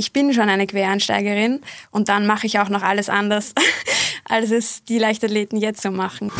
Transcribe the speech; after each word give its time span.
ich 0.00 0.14
bin 0.14 0.32
schon 0.32 0.48
eine 0.48 0.66
Quereinsteigerin 0.66 1.60
und 1.90 2.08
dann 2.08 2.26
mache 2.26 2.46
ich 2.46 2.58
auch 2.58 2.70
noch 2.70 2.82
alles 2.82 3.10
anders, 3.10 3.52
als 4.24 4.50
es 4.50 4.82
die 4.84 4.98
Leichtathleten 4.98 5.58
jetzt 5.58 5.82
so 5.82 5.90
machen. 5.90 6.32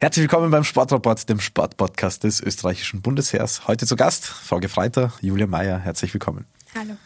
Herzlich 0.00 0.22
willkommen 0.24 0.50
beim 0.50 0.64
Sportrapport, 0.64 1.28
dem 1.28 1.38
Sportpodcast 1.38 2.24
des 2.24 2.40
österreichischen 2.40 3.02
Bundesheers. 3.02 3.68
Heute 3.68 3.86
zu 3.86 3.94
Gast 3.94 4.26
Frau 4.26 4.58
Gefreiter, 4.58 5.12
Julia 5.20 5.46
Meyer. 5.46 5.78
Herzlich 5.78 6.12
willkommen. 6.12 6.44
Hallo. 6.74 6.96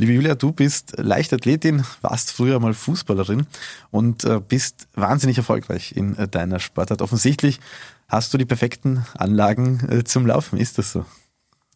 Liebe 0.00 0.14
Julia, 0.14 0.34
du 0.34 0.50
bist 0.50 0.94
Leichtathletin, 0.96 1.84
warst 2.00 2.32
früher 2.32 2.58
mal 2.58 2.72
Fußballerin 2.72 3.46
und 3.90 4.24
äh, 4.24 4.40
bist 4.40 4.88
wahnsinnig 4.94 5.36
erfolgreich 5.36 5.94
in 5.94 6.16
äh, 6.16 6.26
deiner 6.26 6.58
Sportart. 6.58 7.02
Offensichtlich 7.02 7.60
hast 8.08 8.32
du 8.32 8.38
die 8.38 8.46
perfekten 8.46 9.04
Anlagen 9.18 9.86
äh, 9.90 10.02
zum 10.04 10.26
Laufen. 10.26 10.58
Ist 10.58 10.78
das 10.78 10.92
so? 10.92 11.04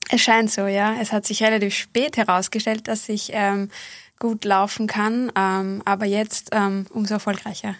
Es 0.09 0.23
scheint 0.23 0.51
so, 0.51 0.67
ja. 0.67 0.97
Es 1.03 1.13
hat 1.13 1.27
sich 1.27 1.43
relativ 1.43 1.75
spät 1.75 2.17
herausgestellt, 2.17 2.89
dass 2.89 3.11
ich 3.11 3.29
ähm, 3.35 3.69
gut 4.19 4.47
laufen 4.47 4.87
kann, 4.87 5.31
ähm, 5.37 5.83
aber 5.85 6.07
jetzt 6.07 6.49
ähm, 6.53 6.87
umso 6.95 7.13
erfolgreicher. 7.13 7.75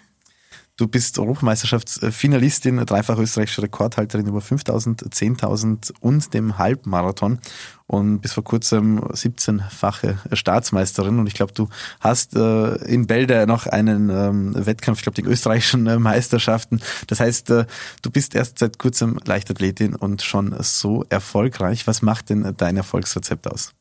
Du 0.77 0.89
bist 0.89 1.21
Europameisterschaftsfinalistin, 1.21 2.85
dreifach 2.85 3.17
österreichische 3.19 3.63
Rekordhalterin 3.63 4.27
über 4.27 4.41
5000, 4.41 5.03
10.000 5.03 5.93
und 6.01 6.35
dem 6.35 6.59
Halbmarathon 6.59 7.39
und 7.87 8.19
bis 8.21 8.33
vor 8.33 8.43
kurzem 8.43 8.99
17-fache 8.99 10.17
Staatsmeisterin. 10.35 11.21
Und 11.21 11.29
ich 11.29 11.35
glaube, 11.35 11.53
du 11.53 11.69
hast 12.01 12.35
äh, 12.35 12.75
in 12.87 13.07
Bälde 13.07 13.47
noch 13.47 13.69
einen 13.69 14.11
ähm, 14.11 14.67
Wettkampf, 14.67 14.99
ich 14.99 15.05
glaube, 15.05 15.23
die 15.23 15.29
österreichischen 15.29 15.87
äh, 15.87 16.01
Meisterschaften. 16.01 16.81
Das 17.07 17.21
heißt, 17.21 17.51
äh, 17.51 17.67
du 18.03 18.11
bist 18.11 18.35
erst 18.35 18.59
seit 18.59 18.81
kurzem 18.81 19.21
Leichtathletin 19.25 19.95
und 19.95 20.23
schon 20.23 20.57
so 20.59 21.05
erfolgreich. 21.09 21.87
Was 21.87 22.03
macht 22.03 22.31
denn 22.31 22.53
dein 22.57 22.77
Erfolgsrezept 22.77 23.47
aus? 23.47 23.75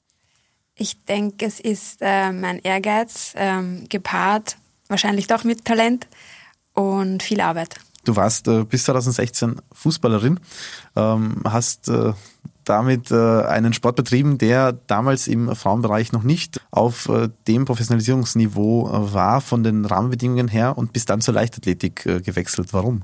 Ich 0.76 1.04
denke, 1.06 1.48
es 1.48 1.60
ist 1.60 1.98
äh, 2.02 2.32
mein 2.32 2.60
Ehrgeiz 2.60 3.34
ähm, 3.36 3.90
gepaart, 3.90 4.58
wahrscheinlich 4.90 5.26
doch 5.26 5.44
mit 5.44 5.66
Talent 5.66 6.08
und 6.74 7.24
viel 7.24 7.42
Arbeit. 7.42 7.76
Du 8.06 8.16
warst 8.16 8.48
äh, 8.48 8.64
bis 8.66 8.84
2016 8.84 9.62
Fußballerin, 9.72 10.40
ähm, 10.96 11.42
hast 11.46 11.88
äh, 11.88 12.14
damit 12.66 13.12
äh, 13.12 13.44
einen 13.44 13.74
Sport 13.74 13.96
betrieben, 13.96 14.38
der 14.38 14.74
damals 14.74 15.28
im 15.28 15.56
Frauenbereich 15.56 16.12
noch 16.12 16.24
nicht 16.24 16.62
auf 16.72 17.08
äh, 17.08 17.30
dem 17.48 17.66
Professionalisierungsniveau 17.66 18.90
äh, 18.90 19.14
war 19.14 19.42
von 19.42 19.64
den 19.64 19.86
Rahmenbedingungen 19.86 20.48
her 20.48 20.78
und 20.78 20.94
bist 20.94 21.10
dann 21.10 21.22
zur 21.22 21.34
Leichtathletik 21.34 22.06
äh, 22.06 22.22
gewechselt. 22.22 22.74
Warum? 22.74 23.04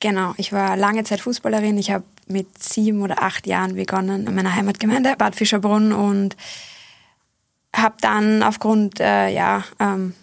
Genau, 0.00 0.34
ich 0.36 0.52
war 0.52 0.76
lange 0.76 1.04
Zeit 1.04 1.20
Fußballerin. 1.20 1.76
Ich 1.78 1.90
habe 1.90 2.04
mit 2.26 2.62
sieben 2.62 3.02
oder 3.02 3.22
acht 3.22 3.46
Jahren 3.46 3.74
begonnen 3.74 4.26
in 4.26 4.34
meiner 4.34 4.54
Heimatgemeinde 4.54 5.14
Bad 5.18 5.34
Fischerbrunn 5.34 5.92
und 5.92 6.36
habe 7.74 7.96
dann 8.00 8.42
aufgrund, 8.42 8.98
ja, 8.98 9.62
ähm, 9.78 10.14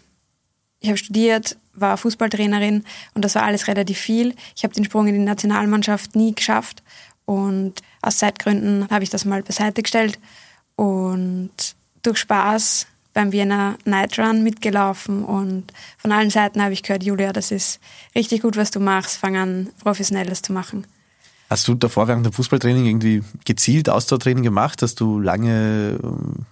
ich 0.79 0.89
habe 0.89 0.97
studiert, 0.97 1.57
war 1.79 1.97
Fußballtrainerin 1.97 2.83
und 3.13 3.25
das 3.25 3.35
war 3.35 3.43
alles 3.43 3.67
relativ 3.67 3.97
viel. 3.97 4.35
Ich 4.55 4.63
habe 4.63 4.73
den 4.73 4.85
Sprung 4.85 5.07
in 5.07 5.13
die 5.13 5.19
Nationalmannschaft 5.19 6.15
nie 6.15 6.33
geschafft 6.33 6.83
und 7.25 7.73
aus 8.01 8.17
Zeitgründen 8.17 8.87
habe 8.89 9.03
ich 9.03 9.09
das 9.09 9.25
mal 9.25 9.43
beiseite 9.43 9.83
gestellt 9.83 10.19
und 10.75 11.51
durch 12.03 12.17
Spaß 12.19 12.87
beim 13.13 13.31
Wiener 13.31 13.77
Night 13.83 14.19
Run 14.19 14.43
mitgelaufen 14.43 15.25
und 15.25 15.73
von 15.97 16.11
allen 16.11 16.29
Seiten 16.29 16.61
habe 16.61 16.73
ich 16.73 16.83
gehört, 16.83 17.03
Julia, 17.03 17.33
das 17.33 17.51
ist 17.51 17.79
richtig 18.13 18.43
gut, 18.43 18.57
was 18.57 18.71
du 18.71 18.79
machst, 18.79 19.17
fang 19.17 19.35
an, 19.35 19.69
professionelles 19.83 20.41
zu 20.41 20.53
machen. 20.53 20.85
Hast 21.49 21.67
du 21.67 21.75
davor 21.75 22.09
während 22.09 22.25
dem 22.25 22.33
Fußballtraining 22.33 22.85
irgendwie 22.85 23.23
gezielt 23.45 23.89
Ausdauertraining 23.89 24.43
gemacht, 24.43 24.81
dass 24.81 24.95
du 24.95 25.19
lange 25.19 25.97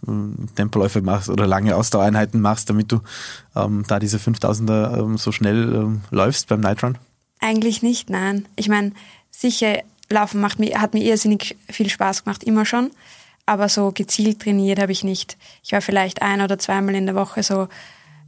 ähm, 0.07 0.47
Tempoläufe 0.55 1.01
machst 1.01 1.29
oder 1.29 1.47
lange 1.47 1.75
Ausdauereinheiten 1.75 2.39
machst, 2.39 2.69
damit 2.69 2.91
du 2.93 3.01
ähm, 3.55 3.83
da 3.87 3.99
diese 3.99 4.17
5000er 4.17 4.99
ähm, 4.99 5.17
so 5.17 5.33
schnell 5.33 5.73
ähm, 5.75 6.01
läufst 6.11 6.47
beim 6.47 6.61
Nightrun? 6.61 6.97
Eigentlich 7.41 7.83
nicht, 7.83 8.09
nein. 8.09 8.47
Ich 8.55 8.69
meine, 8.69 8.93
sicher, 9.31 9.79
Laufen 10.09 10.39
macht 10.39 10.59
mir, 10.59 10.79
hat 10.79 10.93
mir 10.93 11.03
irrsinnig 11.03 11.57
viel 11.69 11.89
Spaß 11.89 12.23
gemacht, 12.23 12.43
immer 12.43 12.65
schon. 12.65 12.91
Aber 13.45 13.69
so 13.69 13.91
gezielt 13.91 14.41
trainiert 14.41 14.79
habe 14.79 14.91
ich 14.91 15.03
nicht. 15.03 15.37
Ich 15.61 15.73
war 15.73 15.81
vielleicht 15.81 16.21
ein 16.21 16.41
oder 16.41 16.57
zweimal 16.57 16.95
in 16.95 17.05
der 17.05 17.15
Woche 17.15 17.43
so 17.43 17.67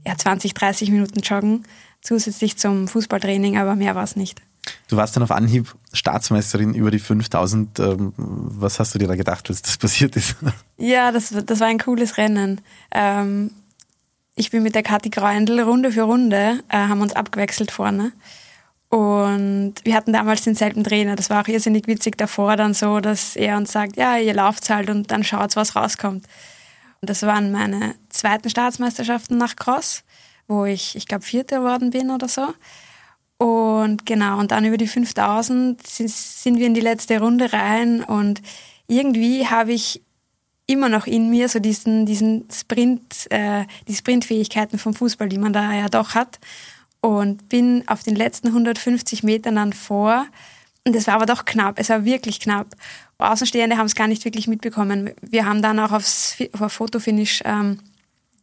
ja, 0.05 0.17
20, 0.17 0.53
30 0.53 0.91
Minuten 0.91 1.21
joggen, 1.21 1.63
zusätzlich 2.01 2.57
zum 2.57 2.87
Fußballtraining, 2.87 3.57
aber 3.57 3.75
mehr 3.75 3.95
war 3.95 4.03
es 4.03 4.15
nicht. 4.15 4.41
Du 4.87 4.97
warst 4.97 5.15
dann 5.15 5.23
auf 5.23 5.31
Anhieb 5.31 5.75
Staatsmeisterin 5.93 6.73
über 6.73 6.91
die 6.91 6.99
5000. 6.99 7.79
Ähm, 7.79 8.13
was 8.17 8.79
hast 8.79 8.93
du 8.95 8.99
dir 8.99 9.07
da 9.07 9.15
gedacht, 9.15 9.49
als 9.49 9.61
das 9.61 9.77
passiert 9.77 10.15
ist? 10.15 10.35
Ja, 10.77 11.11
das, 11.11 11.33
das 11.45 11.59
war 11.59 11.67
ein 11.67 11.79
cooles 11.79 12.17
Rennen. 12.17 12.61
Ähm, 12.91 13.51
ich 14.35 14.51
bin 14.51 14.63
mit 14.63 14.75
der 14.75 14.83
Kathi 14.83 15.09
Greindl 15.09 15.61
Runde 15.61 15.91
für 15.91 16.03
Runde, 16.03 16.63
äh, 16.69 16.77
haben 16.77 17.01
uns 17.01 17.13
abgewechselt 17.13 17.71
vorne. 17.71 18.11
Und 18.89 19.75
wir 19.83 19.95
hatten 19.95 20.13
damals 20.13 20.43
denselben 20.43 20.83
Trainer. 20.83 21.15
Das 21.15 21.29
war 21.29 21.43
auch 21.43 21.47
irrsinnig 21.47 21.87
witzig 21.87 22.17
davor 22.17 22.55
dann 22.55 22.73
so, 22.73 22.99
dass 22.99 23.35
er 23.35 23.57
uns 23.57 23.71
sagt, 23.71 23.97
ja, 23.97 24.17
ihr 24.17 24.33
lauft 24.33 24.69
halt 24.69 24.89
und 24.89 25.11
dann 25.11 25.23
schaut, 25.23 25.55
was 25.55 25.75
rauskommt. 25.75 26.25
Und 27.01 27.09
das 27.09 27.23
waren 27.23 27.51
meine 27.51 27.95
zweiten 28.09 28.49
Staatsmeisterschaften 28.49 29.37
nach 29.37 29.55
Cross, 29.55 30.03
wo 30.47 30.65
ich, 30.65 30.95
ich 30.95 31.07
glaube, 31.07 31.25
Vierte 31.25 31.57
geworden 31.57 31.89
bin 31.89 32.11
oder 32.11 32.27
so. 32.27 32.53
Und 33.37 34.05
genau, 34.05 34.39
und 34.39 34.51
dann 34.51 34.65
über 34.65 34.77
die 34.77 34.87
5000 34.87 35.85
sind 35.85 36.57
wir 36.57 36.65
in 36.65 36.73
die 36.73 36.81
letzte 36.81 37.19
Runde 37.19 37.53
rein 37.53 38.03
und 38.03 38.41
irgendwie 38.87 39.45
habe 39.47 39.73
ich 39.73 40.01
immer 40.65 40.89
noch 40.89 41.07
in 41.07 41.29
mir 41.29 41.47
so 41.49 41.59
diesen, 41.59 42.05
diesen 42.05 42.45
Sprint, 42.51 43.31
äh, 43.31 43.65
die 43.87 43.95
Sprintfähigkeiten 43.95 44.77
vom 44.77 44.93
Fußball, 44.93 45.29
die 45.29 45.37
man 45.37 45.53
da 45.53 45.73
ja 45.73 45.87
doch 45.87 46.13
hat. 46.13 46.39
Und 46.99 47.47
bin 47.47 47.83
auf 47.87 48.03
den 48.03 48.15
letzten 48.15 48.47
150 48.47 49.23
Metern 49.23 49.55
dann 49.55 49.71
vor. 49.71 50.25
Und 50.85 50.95
es 50.95 51.07
war 51.07 51.15
aber 51.15 51.25
doch 51.25 51.45
knapp, 51.45 51.79
es 51.79 51.89
war 51.89 52.05
wirklich 52.05 52.39
knapp. 52.39 52.67
Außenstehende 53.17 53.77
haben 53.77 53.85
es 53.85 53.95
gar 53.95 54.07
nicht 54.07 54.25
wirklich 54.25 54.47
mitbekommen. 54.47 55.11
Wir 55.21 55.45
haben 55.45 55.61
dann 55.61 55.79
auch 55.79 55.91
aufs, 55.91 56.37
auf 56.59 56.73
Fotofinish 56.73 57.41
ähm, 57.45 57.79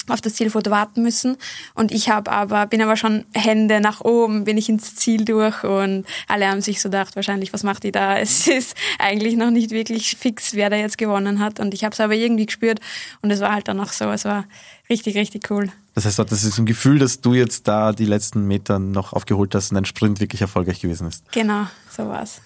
auf 0.08 0.20
das 0.20 0.34
Zielfoto 0.34 0.70
warten 0.70 1.02
müssen. 1.02 1.36
Und 1.74 1.92
ich 1.92 2.08
habe 2.08 2.30
aber, 2.30 2.66
bin 2.66 2.82
aber 2.82 2.96
schon 2.96 3.24
Hände 3.34 3.80
nach 3.80 4.00
oben, 4.00 4.44
bin 4.44 4.58
ich 4.58 4.68
ins 4.68 4.94
Ziel 4.94 5.24
durch 5.24 5.64
und 5.64 6.04
alle 6.28 6.48
haben 6.48 6.60
sich 6.60 6.80
so 6.80 6.88
gedacht, 6.88 7.16
wahrscheinlich, 7.16 7.52
was 7.52 7.62
macht 7.62 7.84
die 7.84 7.92
da? 7.92 8.18
Es 8.24 8.48
ist 8.48 8.74
eigentlich 8.98 9.36
noch 9.36 9.50
nicht 9.50 9.70
wirklich 9.70 10.16
fix, 10.16 10.54
wer 10.54 10.70
da 10.70 10.76
jetzt 10.76 10.98
gewonnen 10.98 11.40
hat. 11.40 11.60
Und 11.60 11.74
ich 11.74 11.84
habe 11.84 11.92
es 11.92 12.00
aber 12.00 12.14
irgendwie 12.14 12.46
gespürt 12.46 12.80
und 13.22 13.30
es 13.30 13.40
war 13.40 13.52
halt 13.52 13.68
dann 13.68 13.80
auch 13.80 13.92
so, 13.92 14.10
es 14.10 14.24
war 14.24 14.44
richtig, 14.88 15.16
richtig 15.16 15.50
cool. 15.50 15.70
Das 15.94 16.04
heißt, 16.04 16.18
das 16.18 16.44
ist 16.44 16.58
ein 16.58 16.66
Gefühl, 16.66 16.98
dass 16.98 17.20
du 17.20 17.34
jetzt 17.34 17.68
da 17.68 17.92
die 17.92 18.06
letzten 18.06 18.46
Meter 18.46 18.78
noch 18.78 19.12
aufgeholt 19.12 19.54
hast 19.54 19.70
und 19.70 19.76
dein 19.76 19.84
Sprint 19.84 20.20
wirklich 20.20 20.40
erfolgreich 20.40 20.80
gewesen 20.80 21.06
ist. 21.06 21.30
Genau, 21.32 21.66
so 21.90 22.08
war's. 22.08 22.40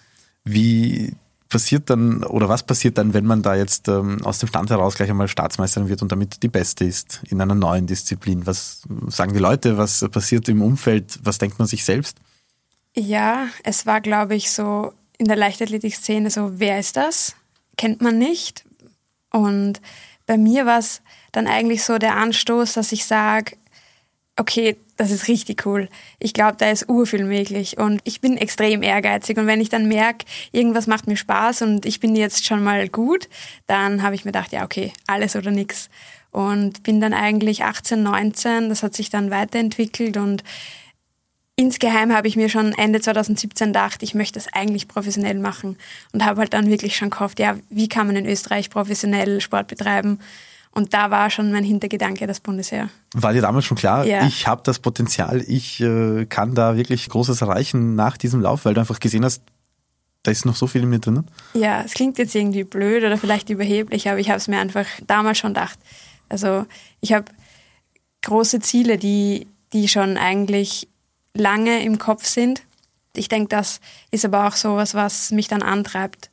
Wie 0.45 1.15
passiert 1.49 1.91
dann 1.91 2.25
oder 2.25 2.49
was 2.49 2.63
passiert 2.63 2.99
dann, 2.99 3.15
wenn 3.15 3.25
man 3.25 3.43
da 3.43 3.55
jetzt 3.55 3.89
ähm, 3.89 4.25
aus 4.25 4.39
dem 4.39 4.49
Stand 4.49 4.71
heraus 4.71 4.95
gleich 4.95 5.11
einmal 5.11 5.29
Staatsmeisterin 5.29 5.89
wird 5.89 6.03
und 6.03 6.13
damit 6.13 6.43
die 6.43 6.49
Beste 6.49 6.85
ist 6.85 7.23
in 7.29 7.41
einer 7.41 7.55
neuen 7.55 7.87
Disziplin? 7.87 8.47
Was 8.47 8.83
sagen 9.09 9.33
die 9.33 9.39
Leute? 9.39 9.79
Was 9.79 10.07
passiert 10.11 10.49
im 10.49 10.63
Umfeld? 10.63 11.19
Was 11.23 11.39
denkt 11.39 11.59
man 11.59 11.69
sich 11.69 11.85
selbst? 11.85 12.19
Ja, 12.95 13.49
es 13.65 13.87
war, 13.87 14.01
glaube 14.01 14.35
ich, 14.35 14.51
so 14.51 14.93
in 15.19 15.27
der 15.27 15.37
Leichtathletik-Szene 15.37 16.31
so, 16.31 16.59
wer 16.59 16.79
ist 16.79 16.97
das? 16.97 17.35
Kennt 17.77 18.01
man 18.01 18.19
nicht. 18.19 18.65
Und 19.31 19.81
bei 20.27 20.37
mir 20.37 20.67
war 20.67 20.79
es 20.79 21.01
dann 21.33 21.47
eigentlich 21.47 21.85
so 21.85 21.99
der 21.99 22.17
Anstoß, 22.17 22.75
dass 22.75 22.93
ich 22.93 23.05
sage, 23.05 23.57
okay, 24.39 24.77
das 24.97 25.11
ist 25.11 25.29
richtig 25.29 25.67
cool. 25.67 25.89
Ich 26.19 26.33
glaube, 26.33 26.57
da 26.59 26.71
ist 26.71 26.89
urviel 26.89 27.25
möglich 27.25 27.77
und 27.77 28.01
ich 28.05 28.21
bin 28.21 28.37
extrem 28.37 28.83
ehrgeizig 28.83 29.37
und 29.37 29.47
wenn 29.47 29.61
ich 29.61 29.69
dann 29.69 29.89
merke, 29.89 30.25
irgendwas 30.53 30.87
macht 30.87 31.07
mir 31.07 31.17
Spaß 31.17 31.63
und 31.63 31.85
ich 31.85 32.01
bin 32.01 32.17
jetzt 32.17 32.47
schon 32.47 32.63
mal 32.63 32.89
gut, 32.89 33.29
dann 33.67 34.03
habe 34.03 34.15
ich 34.15 34.25
mir 34.25 34.33
gedacht, 34.33 34.53
ja, 34.53 34.65
okay, 34.65 34.93
alles 35.07 35.37
oder 35.37 35.51
nichts. 35.51 35.91
Und 36.31 36.83
bin 36.83 37.01
dann 37.01 37.15
eigentlich 37.15 37.65
18, 37.65 38.03
19, 38.03 38.69
das 38.69 38.83
hat 38.83 38.95
sich 38.95 39.11
dann 39.11 39.31
weiterentwickelt 39.31 40.17
und 40.17 40.45
insgeheim 41.57 42.15
habe 42.15 42.29
ich 42.29 42.37
mir 42.37 42.49
schon 42.49 42.73
Ende 42.73 43.01
2017 43.01 43.69
gedacht, 43.69 44.03
ich 44.03 44.15
möchte 44.15 44.35
das 44.35 44.53
eigentlich 44.53 44.87
professionell 44.87 45.39
machen 45.39 45.77
und 46.13 46.25
habe 46.25 46.41
halt 46.41 46.55
dann 46.55 46.71
wirklich 46.71 46.97
schon 46.97 47.11
gehofft, 47.11 47.41
ja, 47.41 47.57
wie 47.71 47.89
kann 47.89 48.07
man 48.07 48.15
in 48.15 48.27
Österreich 48.27 48.71
professionell 48.71 49.41
Sport 49.41 49.67
betreiben? 49.67 50.21
Und 50.71 50.95
da 50.95 51.11
war 51.11 51.31
schon 51.31 51.51
mein 51.53 51.65
Hintergedanke 51.65 52.27
das 52.27 52.41
Bundesheer. 52.41 52.89
War 53.15 53.33
dir 53.33 53.43
damals 53.43 53.65
schon 53.65 53.77
klar, 53.77 54.05
ja. 54.05 54.27
ich 54.27 54.47
habe 54.47 54.63
das 54.65 54.79
Potenzial, 54.79 55.43
ich 55.47 55.81
äh, 55.81 56.27
kann 56.27 56.55
da 56.55 56.77
wirklich 56.77 57.09
Großes 57.09 57.41
erreichen 57.43 57.95
nach 57.95 58.17
diesem 58.17 58.41
Lauf, 58.41 58.65
weil 58.65 58.75
du 58.75 58.81
einfach 58.81 59.01
gesehen 59.01 59.25
hast, 59.25 59.43
da 60.23 60.31
ist 60.31 60.45
noch 60.45 60.57
so 60.57 60.67
viel 60.67 60.83
in 60.83 60.91
mir 60.91 60.99
drinnen? 60.99 61.27
Ja, 61.55 61.83
es 61.83 61.95
klingt 61.95 62.19
jetzt 62.19 62.35
irgendwie 62.35 62.65
blöd 62.65 63.03
oder 63.05 63.17
vielleicht 63.17 63.51
überheblich, 63.51 64.09
aber 64.09 64.19
ich 64.19 64.29
habe 64.29 64.39
es 64.39 64.49
mir 64.49 64.59
einfach 64.59 64.87
damals 65.07 65.39
schon 65.39 65.55
gedacht. 65.55 65.79
Also 66.29 66.67
ich 67.01 67.13
habe 67.13 67.27
große 68.23 68.61
Ziele, 68.61 68.99
die 68.99 69.47
die 69.73 69.89
schon 69.89 70.17
eigentlich 70.17 70.89
lange 71.35 71.83
im 71.83 71.99
Kopf 71.99 72.27
sind. 72.27 72.63
Ich 73.15 73.29
denke, 73.29 73.49
das 73.49 73.81
ist 74.11 74.25
aber 74.25 74.47
auch 74.47 74.55
so 74.55 74.77
was, 74.77 74.95
was 74.95 75.31
mich 75.31 75.49
dann 75.49 75.63
antreibt. 75.63 76.31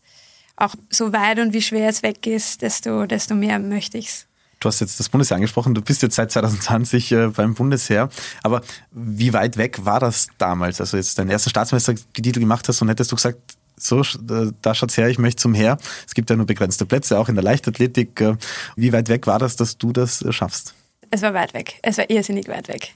Auch 0.57 0.73
so 0.89 1.11
weit 1.11 1.39
und 1.39 1.53
wie 1.53 1.61
schwer 1.61 1.89
es 1.89 2.01
weg 2.03 2.25
ist, 2.27 2.61
desto, 2.61 3.05
desto 3.05 3.35
mehr 3.35 3.59
möchte 3.59 3.97
ich 3.97 4.07
es. 4.07 4.27
Du 4.59 4.69
hast 4.69 4.79
jetzt 4.79 4.99
das 4.99 5.09
Bundesheer 5.09 5.35
angesprochen, 5.35 5.75
du 5.75 5.81
bist 5.81 6.01
jetzt 6.01 6.15
seit 6.15 6.31
2020 6.31 7.11
äh, 7.11 7.27
beim 7.27 7.53
Bundesheer, 7.53 8.09
aber 8.41 8.61
wie 8.91 9.33
weit 9.33 9.57
weg 9.57 9.85
war 9.85 9.99
das 9.99 10.27
damals? 10.37 10.79
Also 10.79 10.97
jetzt 10.97 11.19
dein 11.19 11.29
erster 11.29 11.49
Staatsmeister, 11.49 11.95
die 12.17 12.31
du 12.31 12.39
gemacht 12.39 12.67
hast 12.67 12.81
und 12.81 12.87
hättest 12.87 13.11
du 13.11 13.15
gesagt, 13.15 13.37
so, 13.77 14.01
äh, 14.01 14.51
da 14.61 14.73
schaut's 14.73 14.97
her, 14.97 15.09
ich 15.09 15.19
möchte 15.19 15.41
zum 15.41 15.53
Heer. 15.53 15.77
Es 16.07 16.13
gibt 16.13 16.29
ja 16.29 16.35
nur 16.37 16.45
begrenzte 16.45 16.85
Plätze, 16.85 17.19
auch 17.19 17.27
in 17.27 17.35
der 17.35 17.43
Leichtathletik. 17.43 18.21
Äh, 18.21 18.37
wie 18.77 18.93
weit 18.93 19.09
weg 19.09 19.27
war 19.27 19.39
das, 19.39 19.57
dass 19.57 19.77
du 19.77 19.91
das 19.91 20.23
schaffst? 20.29 20.73
Es 21.11 21.21
war 21.21 21.33
weit 21.33 21.53
weg. 21.53 21.79
Es 21.81 21.97
war 21.97 22.09
irrsinnig 22.09 22.47
weit 22.47 22.67
weg. 22.69 22.93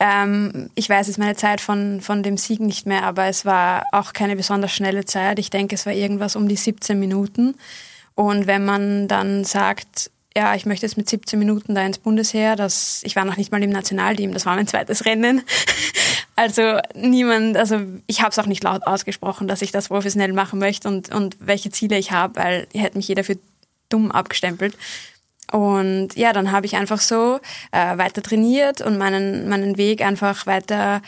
Ähm, 0.00 0.70
ich 0.74 0.88
weiß 0.88 1.06
jetzt 1.08 1.18
meine 1.18 1.36
Zeit 1.36 1.60
von, 1.60 2.00
von 2.00 2.22
dem 2.22 2.38
Sieg 2.38 2.60
nicht 2.60 2.86
mehr, 2.86 3.04
aber 3.04 3.26
es 3.26 3.44
war 3.44 3.84
auch 3.92 4.14
keine 4.14 4.34
besonders 4.34 4.72
schnelle 4.72 5.04
Zeit. 5.04 5.38
Ich 5.38 5.50
denke, 5.50 5.74
es 5.74 5.84
war 5.84 5.92
irgendwas 5.92 6.36
um 6.36 6.48
die 6.48 6.56
17 6.56 6.98
Minuten. 6.98 7.54
Und 8.14 8.46
wenn 8.46 8.64
man 8.64 9.08
dann 9.08 9.44
sagt, 9.44 10.10
ja, 10.36 10.54
ich 10.54 10.64
möchte 10.64 10.86
jetzt 10.86 10.96
mit 10.96 11.08
17 11.08 11.38
Minuten 11.38 11.74
da 11.74 11.84
ins 11.84 11.98
Bundesheer, 11.98 12.56
das, 12.56 13.02
ich 13.04 13.14
war 13.14 13.24
noch 13.24 13.36
nicht 13.36 13.52
mal 13.52 13.62
im 13.62 13.70
Nationalteam, 13.70 14.32
das 14.32 14.46
war 14.46 14.56
mein 14.56 14.66
zweites 14.66 15.04
Rennen. 15.04 15.42
Also 16.36 16.78
niemand, 16.94 17.58
also 17.58 17.80
ich 18.06 18.22
habe 18.22 18.30
es 18.30 18.38
auch 18.38 18.46
nicht 18.46 18.64
laut 18.64 18.86
ausgesprochen, 18.86 19.46
dass 19.46 19.60
ich 19.60 19.72
das 19.72 19.88
professionell 19.88 20.32
machen 20.32 20.58
möchte 20.58 20.88
und, 20.88 21.14
und 21.14 21.36
welche 21.38 21.70
Ziele 21.70 21.98
ich 21.98 22.12
habe, 22.12 22.36
weil 22.36 22.66
hätte 22.72 22.96
mich 22.96 23.08
jeder 23.08 23.24
für 23.24 23.36
dumm 23.90 24.10
abgestempelt. 24.10 24.74
Und 25.52 26.14
ja, 26.16 26.32
dann 26.32 26.52
habe 26.52 26.66
ich 26.66 26.76
einfach 26.76 27.00
so 27.00 27.40
äh, 27.72 27.98
weiter 27.98 28.22
trainiert 28.22 28.80
und 28.80 28.98
meinen, 28.98 29.48
meinen 29.48 29.76
Weg 29.76 30.02
einfach 30.02 30.46
weiter, 30.46 31.02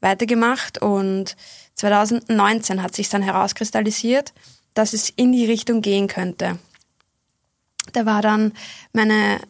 weiter 0.00 0.26
gemacht. 0.26 0.80
Und 0.80 1.36
2019 1.74 2.82
hat 2.82 2.94
sich 2.94 3.08
dann 3.08 3.22
herauskristallisiert, 3.22 4.32
dass 4.74 4.92
es 4.92 5.10
in 5.10 5.32
die 5.32 5.46
Richtung 5.46 5.82
gehen 5.82 6.06
könnte. 6.06 6.58
Da 7.92 8.06
war 8.06 8.22
dann 8.22 8.52
meine 8.92 9.40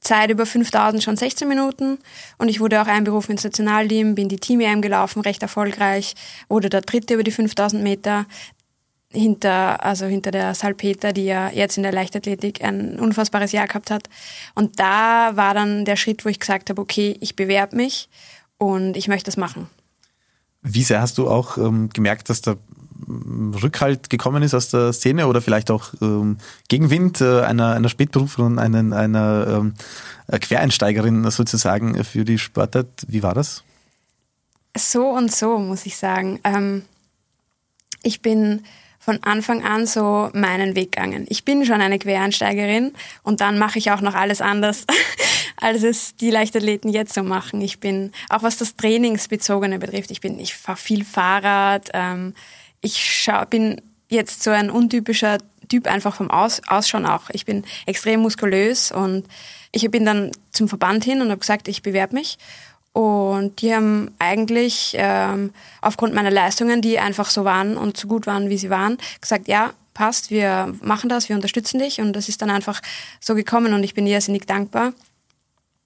Zeit 0.00 0.30
über 0.30 0.46
5000 0.46 1.02
schon 1.02 1.16
16 1.16 1.46
Minuten 1.46 1.98
und 2.38 2.48
ich 2.48 2.60
wurde 2.60 2.80
auch 2.80 2.86
einberufen 2.86 3.32
ins 3.32 3.44
Nationalteam, 3.44 4.14
bin 4.14 4.30
die 4.30 4.38
Team-EM 4.38 4.80
gelaufen, 4.80 5.20
recht 5.20 5.42
erfolgreich, 5.42 6.14
wurde 6.48 6.70
der 6.70 6.80
Dritte 6.80 7.14
über 7.14 7.22
die 7.22 7.30
5000 7.30 7.82
Meter 7.82 8.24
hinter, 9.12 9.84
also 9.84 10.06
hinter 10.06 10.30
der 10.30 10.54
Salpeter, 10.54 11.12
die 11.12 11.24
ja 11.24 11.50
jetzt 11.50 11.76
in 11.76 11.82
der 11.82 11.92
Leichtathletik 11.92 12.62
ein 12.62 12.98
unfassbares 12.98 13.52
Jahr 13.52 13.66
gehabt 13.66 13.90
hat. 13.90 14.08
Und 14.54 14.78
da 14.78 15.32
war 15.34 15.54
dann 15.54 15.84
der 15.84 15.96
Schritt, 15.96 16.24
wo 16.24 16.28
ich 16.28 16.38
gesagt 16.38 16.70
habe, 16.70 16.80
okay, 16.80 17.16
ich 17.20 17.34
bewerbe 17.34 17.76
mich 17.76 18.08
und 18.58 18.96
ich 18.96 19.08
möchte 19.08 19.26
das 19.26 19.36
machen. 19.36 19.68
Wie 20.62 20.84
sehr 20.84 21.00
hast 21.00 21.18
du 21.18 21.28
auch 21.28 21.58
ähm, 21.58 21.88
gemerkt, 21.90 22.28
dass 22.28 22.42
da 22.42 22.56
ähm, 23.08 23.52
Rückhalt 23.60 24.10
gekommen 24.10 24.42
ist 24.42 24.54
aus 24.54 24.68
der 24.68 24.92
Szene 24.92 25.26
oder 25.26 25.40
vielleicht 25.40 25.70
auch 25.70 25.92
ähm, 26.00 26.38
Gegenwind 26.68 27.20
äh, 27.20 27.40
einer, 27.40 27.72
einer 27.72 27.88
Spätberuflerin, 27.88 28.58
einer, 28.58 28.96
einer 28.96 29.46
ähm, 29.48 29.74
Quereinsteigerin 30.30 31.28
sozusagen 31.30 32.04
für 32.04 32.24
die 32.24 32.38
Sportart? 32.38 33.06
Wie 33.08 33.22
war 33.22 33.34
das? 33.34 33.64
So 34.76 35.08
und 35.08 35.32
so, 35.34 35.58
muss 35.58 35.86
ich 35.86 35.96
sagen. 35.96 36.38
Ähm, 36.44 36.82
ich 38.02 38.22
bin 38.22 38.62
von 39.00 39.22
Anfang 39.22 39.64
an 39.64 39.86
so 39.86 40.28
meinen 40.34 40.76
Weg 40.76 40.92
gegangen. 40.92 41.26
Ich 41.30 41.44
bin 41.44 41.64
schon 41.64 41.80
eine 41.80 41.98
Quereinsteigerin 41.98 42.92
und 43.22 43.40
dann 43.40 43.58
mache 43.58 43.78
ich 43.78 43.90
auch 43.90 44.02
noch 44.02 44.14
alles 44.14 44.42
anders, 44.42 44.84
als 45.56 45.82
es 45.82 46.14
die 46.16 46.30
Leichtathleten 46.30 46.90
jetzt 46.90 47.14
so 47.14 47.22
machen. 47.22 47.62
Ich 47.62 47.80
bin, 47.80 48.12
auch 48.28 48.42
was 48.42 48.58
das 48.58 48.76
Trainingsbezogene 48.76 49.78
betrifft, 49.78 50.10
ich 50.10 50.20
bin, 50.20 50.38
ich 50.38 50.54
fahre 50.54 50.76
viel 50.76 51.04
Fahrrad, 51.04 51.88
ähm, 51.94 52.34
ich 52.82 52.96
schau, 52.96 53.44
bin 53.46 53.80
jetzt 54.10 54.42
so 54.42 54.50
ein 54.50 54.70
untypischer 54.70 55.38
Typ 55.70 55.86
einfach 55.86 56.14
vom 56.14 56.30
Aus, 56.30 56.60
Ausschauen 56.66 57.06
auch. 57.06 57.30
Ich 57.32 57.46
bin 57.46 57.64
extrem 57.86 58.20
muskulös 58.20 58.92
und 58.92 59.26
ich 59.72 59.88
bin 59.90 60.04
dann 60.04 60.32
zum 60.50 60.68
Verband 60.68 61.04
hin 61.04 61.22
und 61.22 61.30
habe 61.30 61.38
gesagt, 61.38 61.68
ich 61.68 61.80
bewerbe 61.80 62.16
mich. 62.16 62.36
Und 63.00 63.62
die 63.62 63.74
haben 63.74 64.14
eigentlich 64.18 64.94
ähm, 64.98 65.54
aufgrund 65.80 66.12
meiner 66.12 66.30
Leistungen, 66.30 66.82
die 66.82 66.98
einfach 66.98 67.30
so 67.30 67.44
waren 67.44 67.78
und 67.78 67.96
so 67.96 68.08
gut 68.08 68.26
waren, 68.26 68.50
wie 68.50 68.58
sie 68.58 68.68
waren, 68.68 68.98
gesagt, 69.22 69.48
ja, 69.48 69.72
passt, 69.94 70.30
wir 70.30 70.74
machen 70.82 71.08
das, 71.08 71.30
wir 71.30 71.36
unterstützen 71.36 71.78
dich. 71.78 72.00
Und 72.02 72.12
das 72.12 72.28
ist 72.28 72.42
dann 72.42 72.50
einfach 72.50 72.82
so 73.18 73.34
gekommen 73.34 73.72
und 73.72 73.84
ich 73.84 73.94
bin 73.94 74.06
irrsinnig 74.06 74.46
dankbar, 74.46 74.92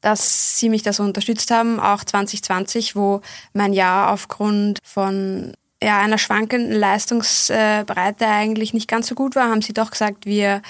dass 0.00 0.58
sie 0.58 0.68
mich 0.68 0.82
da 0.82 0.92
so 0.92 1.04
unterstützt 1.04 1.52
haben, 1.52 1.78
auch 1.78 2.02
2020, 2.02 2.96
wo 2.96 3.20
mein 3.52 3.72
Jahr 3.72 4.10
aufgrund 4.10 4.80
von 4.82 5.52
ja, 5.80 6.00
einer 6.00 6.18
schwankenden 6.18 6.72
Leistungsbreite 6.72 8.26
eigentlich 8.26 8.74
nicht 8.74 8.88
ganz 8.88 9.06
so 9.06 9.14
gut 9.14 9.36
war, 9.36 9.50
haben 9.50 9.62
sie 9.62 9.72
doch 9.72 9.92
gesagt, 9.92 10.26
wir, 10.26 10.62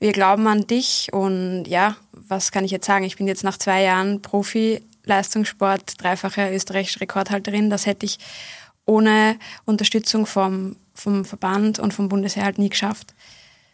wir 0.00 0.10
glauben 0.10 0.48
an 0.48 0.66
dich. 0.66 1.12
Und 1.12 1.66
ja, 1.66 1.94
was 2.10 2.50
kann 2.50 2.64
ich 2.64 2.72
jetzt 2.72 2.86
sagen? 2.86 3.04
Ich 3.04 3.16
bin 3.16 3.28
jetzt 3.28 3.44
nach 3.44 3.56
zwei 3.56 3.82
Jahren 3.82 4.20
Profi 4.20 4.82
Leistungssport, 5.06 5.94
dreifache 5.98 6.54
österreichische 6.54 7.00
Rekordhalterin. 7.00 7.70
Das 7.70 7.86
hätte 7.86 8.06
ich 8.06 8.18
ohne 8.84 9.38
Unterstützung 9.64 10.26
vom, 10.26 10.76
vom 10.94 11.24
Verband 11.24 11.78
und 11.78 11.94
vom 11.94 12.08
Bundesheer 12.08 12.44
halt 12.44 12.58
nie 12.58 12.68
geschafft. 12.68 13.14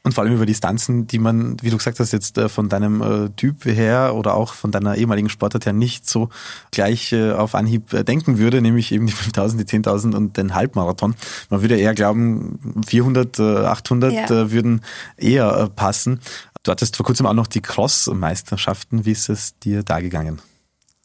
Und 0.05 0.15
vor 0.15 0.25
allem 0.25 0.35
über 0.35 0.47
Distanzen, 0.47 1.07
die 1.07 1.21
man, 1.21 1.57
wie 1.63 1.71
du 1.71 1.77
gesagt 1.77 2.01
hast, 2.01 2.13
jetzt 2.13 2.37
äh, 2.37 2.49
von 2.49 2.69
deinem 2.69 3.03
äh, 3.03 3.31
Typ 3.37 3.65
her 3.65 4.15
oder 4.17 4.35
auch 4.35 4.55
von 4.55 4.73
deiner 4.73 4.97
ehemaligen 4.97 5.29
Sportart 5.29 5.65
her 5.65 5.73
nicht 5.73 6.11
so 6.11 6.29
gleich 6.73 7.13
äh, 7.13 7.31
auf 7.31 7.55
Anhieb 7.55 7.91
denken 8.05 8.39
würde, 8.39 8.61
nämlich 8.61 8.91
eben 8.91 9.07
die 9.07 9.13
5000, 9.13 9.61
die 9.61 9.79
10.000 9.79 10.17
und 10.17 10.37
den 10.37 10.55
Halbmarathon. 10.55 11.15
Man 11.51 11.63
würde 11.63 11.77
eher 11.77 11.95
glauben, 11.95 12.83
400, 12.85 13.39
800 13.39 14.13
ja. 14.13 14.51
würden 14.51 14.81
eher 15.17 15.69
passen. 15.69 16.19
Du 16.65 16.73
hattest 16.73 16.97
vor 16.97 17.07
kurzem 17.07 17.27
auch 17.27 17.35
noch 17.35 17.47
die 17.47 17.63
Cross-Meisterschaften. 17.63 19.05
Wie 19.05 19.13
ist 19.13 19.29
es 19.29 19.57
dir 19.61 19.85
da 19.85 20.01
gegangen? 20.01 20.41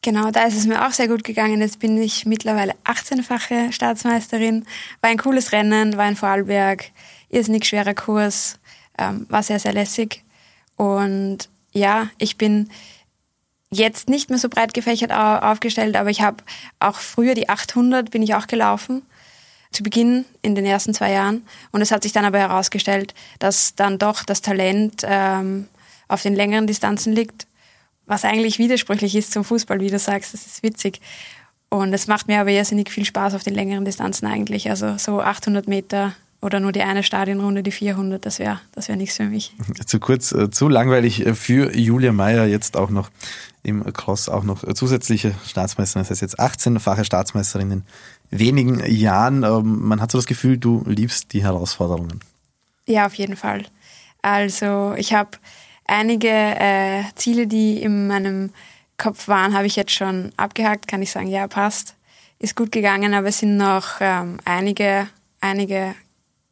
Genau, 0.07 0.31
da 0.31 0.45
ist 0.45 0.55
es 0.55 0.65
mir 0.65 0.87
auch 0.87 0.93
sehr 0.93 1.09
gut 1.09 1.25
gegangen. 1.25 1.59
Jetzt 1.59 1.79
bin 1.79 2.01
ich 2.01 2.25
mittlerweile 2.25 2.75
18-fache 2.85 3.73
Staatsmeisterin. 3.73 4.65
War 5.01 5.09
ein 5.09 5.17
cooles 5.17 5.51
Rennen, 5.51 5.97
war 5.97 6.07
in 6.07 6.15
Vorarlberg, 6.15 6.91
irrsinnig 7.27 7.65
schwerer 7.65 7.93
Kurs, 7.93 8.57
ähm, 8.97 9.25
war 9.27 9.43
sehr, 9.43 9.59
sehr 9.59 9.73
lässig. 9.73 10.23
Und 10.77 11.49
ja, 11.73 12.07
ich 12.19 12.37
bin 12.37 12.69
jetzt 13.69 14.07
nicht 14.07 14.29
mehr 14.29 14.39
so 14.39 14.47
breit 14.47 14.73
gefächert 14.73 15.11
aufgestellt, 15.11 15.97
aber 15.97 16.09
ich 16.09 16.21
habe 16.21 16.37
auch 16.79 16.95
früher 16.95 17.35
die 17.35 17.49
800 17.49 18.09
bin 18.09 18.23
ich 18.23 18.33
auch 18.33 18.47
gelaufen 18.47 19.01
zu 19.73 19.83
Beginn 19.83 20.23
in 20.41 20.55
den 20.55 20.65
ersten 20.65 20.93
zwei 20.93 21.11
Jahren. 21.11 21.45
Und 21.73 21.81
es 21.81 21.91
hat 21.91 22.03
sich 22.03 22.13
dann 22.13 22.23
aber 22.23 22.39
herausgestellt, 22.39 23.13
dass 23.39 23.75
dann 23.75 23.99
doch 23.99 24.23
das 24.23 24.41
Talent 24.41 25.01
ähm, 25.03 25.67
auf 26.07 26.21
den 26.21 26.33
längeren 26.33 26.65
Distanzen 26.65 27.11
liegt 27.11 27.46
was 28.07 28.25
eigentlich 28.25 28.57
widersprüchlich 28.57 29.15
ist 29.15 29.31
zum 29.31 29.43
Fußball, 29.43 29.79
wie 29.79 29.89
du 29.89 29.99
sagst. 29.99 30.33
Das 30.33 30.45
ist 30.45 30.63
witzig. 30.63 31.01
Und 31.69 31.93
es 31.93 32.07
macht 32.07 32.27
mir 32.27 32.39
aber 32.39 32.49
irrsinnig 32.49 32.89
viel 32.89 33.05
Spaß 33.05 33.35
auf 33.35 33.43
den 33.43 33.53
längeren 33.53 33.85
Distanzen 33.85 34.25
eigentlich. 34.25 34.69
Also 34.69 34.97
so 34.97 35.21
800 35.21 35.67
Meter 35.67 36.13
oder 36.41 36.59
nur 36.59 36.71
die 36.71 36.81
eine 36.81 37.03
Stadionrunde, 37.03 37.63
die 37.63 37.71
400, 37.71 38.25
das 38.25 38.39
wäre 38.39 38.61
das 38.73 38.87
wär 38.87 38.95
nichts 38.95 39.17
für 39.17 39.25
mich. 39.25 39.53
Zu 39.85 39.99
kurz, 39.99 40.31
äh, 40.31 40.49
zu 40.49 40.69
langweilig 40.69 41.25
äh, 41.25 41.33
für 41.33 41.75
Julia 41.75 42.11
Meyer 42.11 42.45
jetzt 42.45 42.77
auch 42.77 42.89
noch 42.89 43.09
im 43.63 43.91
Cross 43.91 44.29
auch 44.29 44.43
noch 44.43 44.63
zusätzliche 44.73 45.33
Staatsmeisterin, 45.45 46.03
das 46.03 46.11
heißt 46.11 46.21
jetzt 46.21 46.39
18-fache 46.39 47.03
Staatsmeisterin 47.03 47.71
in 47.71 47.83
wenigen 48.29 48.85
Jahren. 48.85 49.43
Ähm, 49.43 49.87
man 49.87 49.99
hat 49.99 50.11
so 50.11 50.17
das 50.19 50.25
Gefühl, 50.25 50.57
du 50.57 50.83
liebst 50.85 51.33
die 51.33 51.43
Herausforderungen. 51.43 52.21
Ja, 52.85 53.07
auf 53.07 53.15
jeden 53.15 53.35
Fall. 53.35 53.65
Also 54.21 54.93
ich 54.95 55.13
habe 55.13 55.31
einige 55.87 56.29
äh, 56.29 57.03
Ziele, 57.15 57.47
die 57.47 57.81
in 57.81 58.07
meinem 58.07 58.51
Kopf 58.97 59.27
waren, 59.27 59.53
habe 59.53 59.67
ich 59.67 59.75
jetzt 59.75 59.91
schon 59.91 60.31
abgehakt. 60.37 60.87
Kann 60.87 61.01
ich 61.01 61.11
sagen, 61.11 61.27
ja, 61.27 61.47
passt. 61.47 61.95
Ist 62.39 62.55
gut 62.55 62.71
gegangen, 62.71 63.13
aber 63.13 63.29
es 63.29 63.39
sind 63.39 63.57
noch 63.57 63.99
ähm, 63.99 64.39
einige, 64.45 65.07
einige 65.41 65.95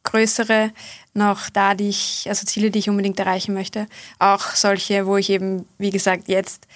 größere 0.02 0.72
noch 1.14 1.48
da, 1.50 1.74
die 1.74 1.88
ich, 1.88 2.26
also 2.28 2.46
Ziele, 2.46 2.70
die 2.70 2.78
ich 2.78 2.90
unbedingt 2.90 3.18
erreichen 3.18 3.54
möchte. 3.54 3.86
Auch 4.18 4.42
solche, 4.54 5.06
wo 5.06 5.16
ich 5.16 5.30
eben, 5.30 5.66
wie 5.78 5.90
gesagt, 5.90 6.28
jetzt 6.28 6.66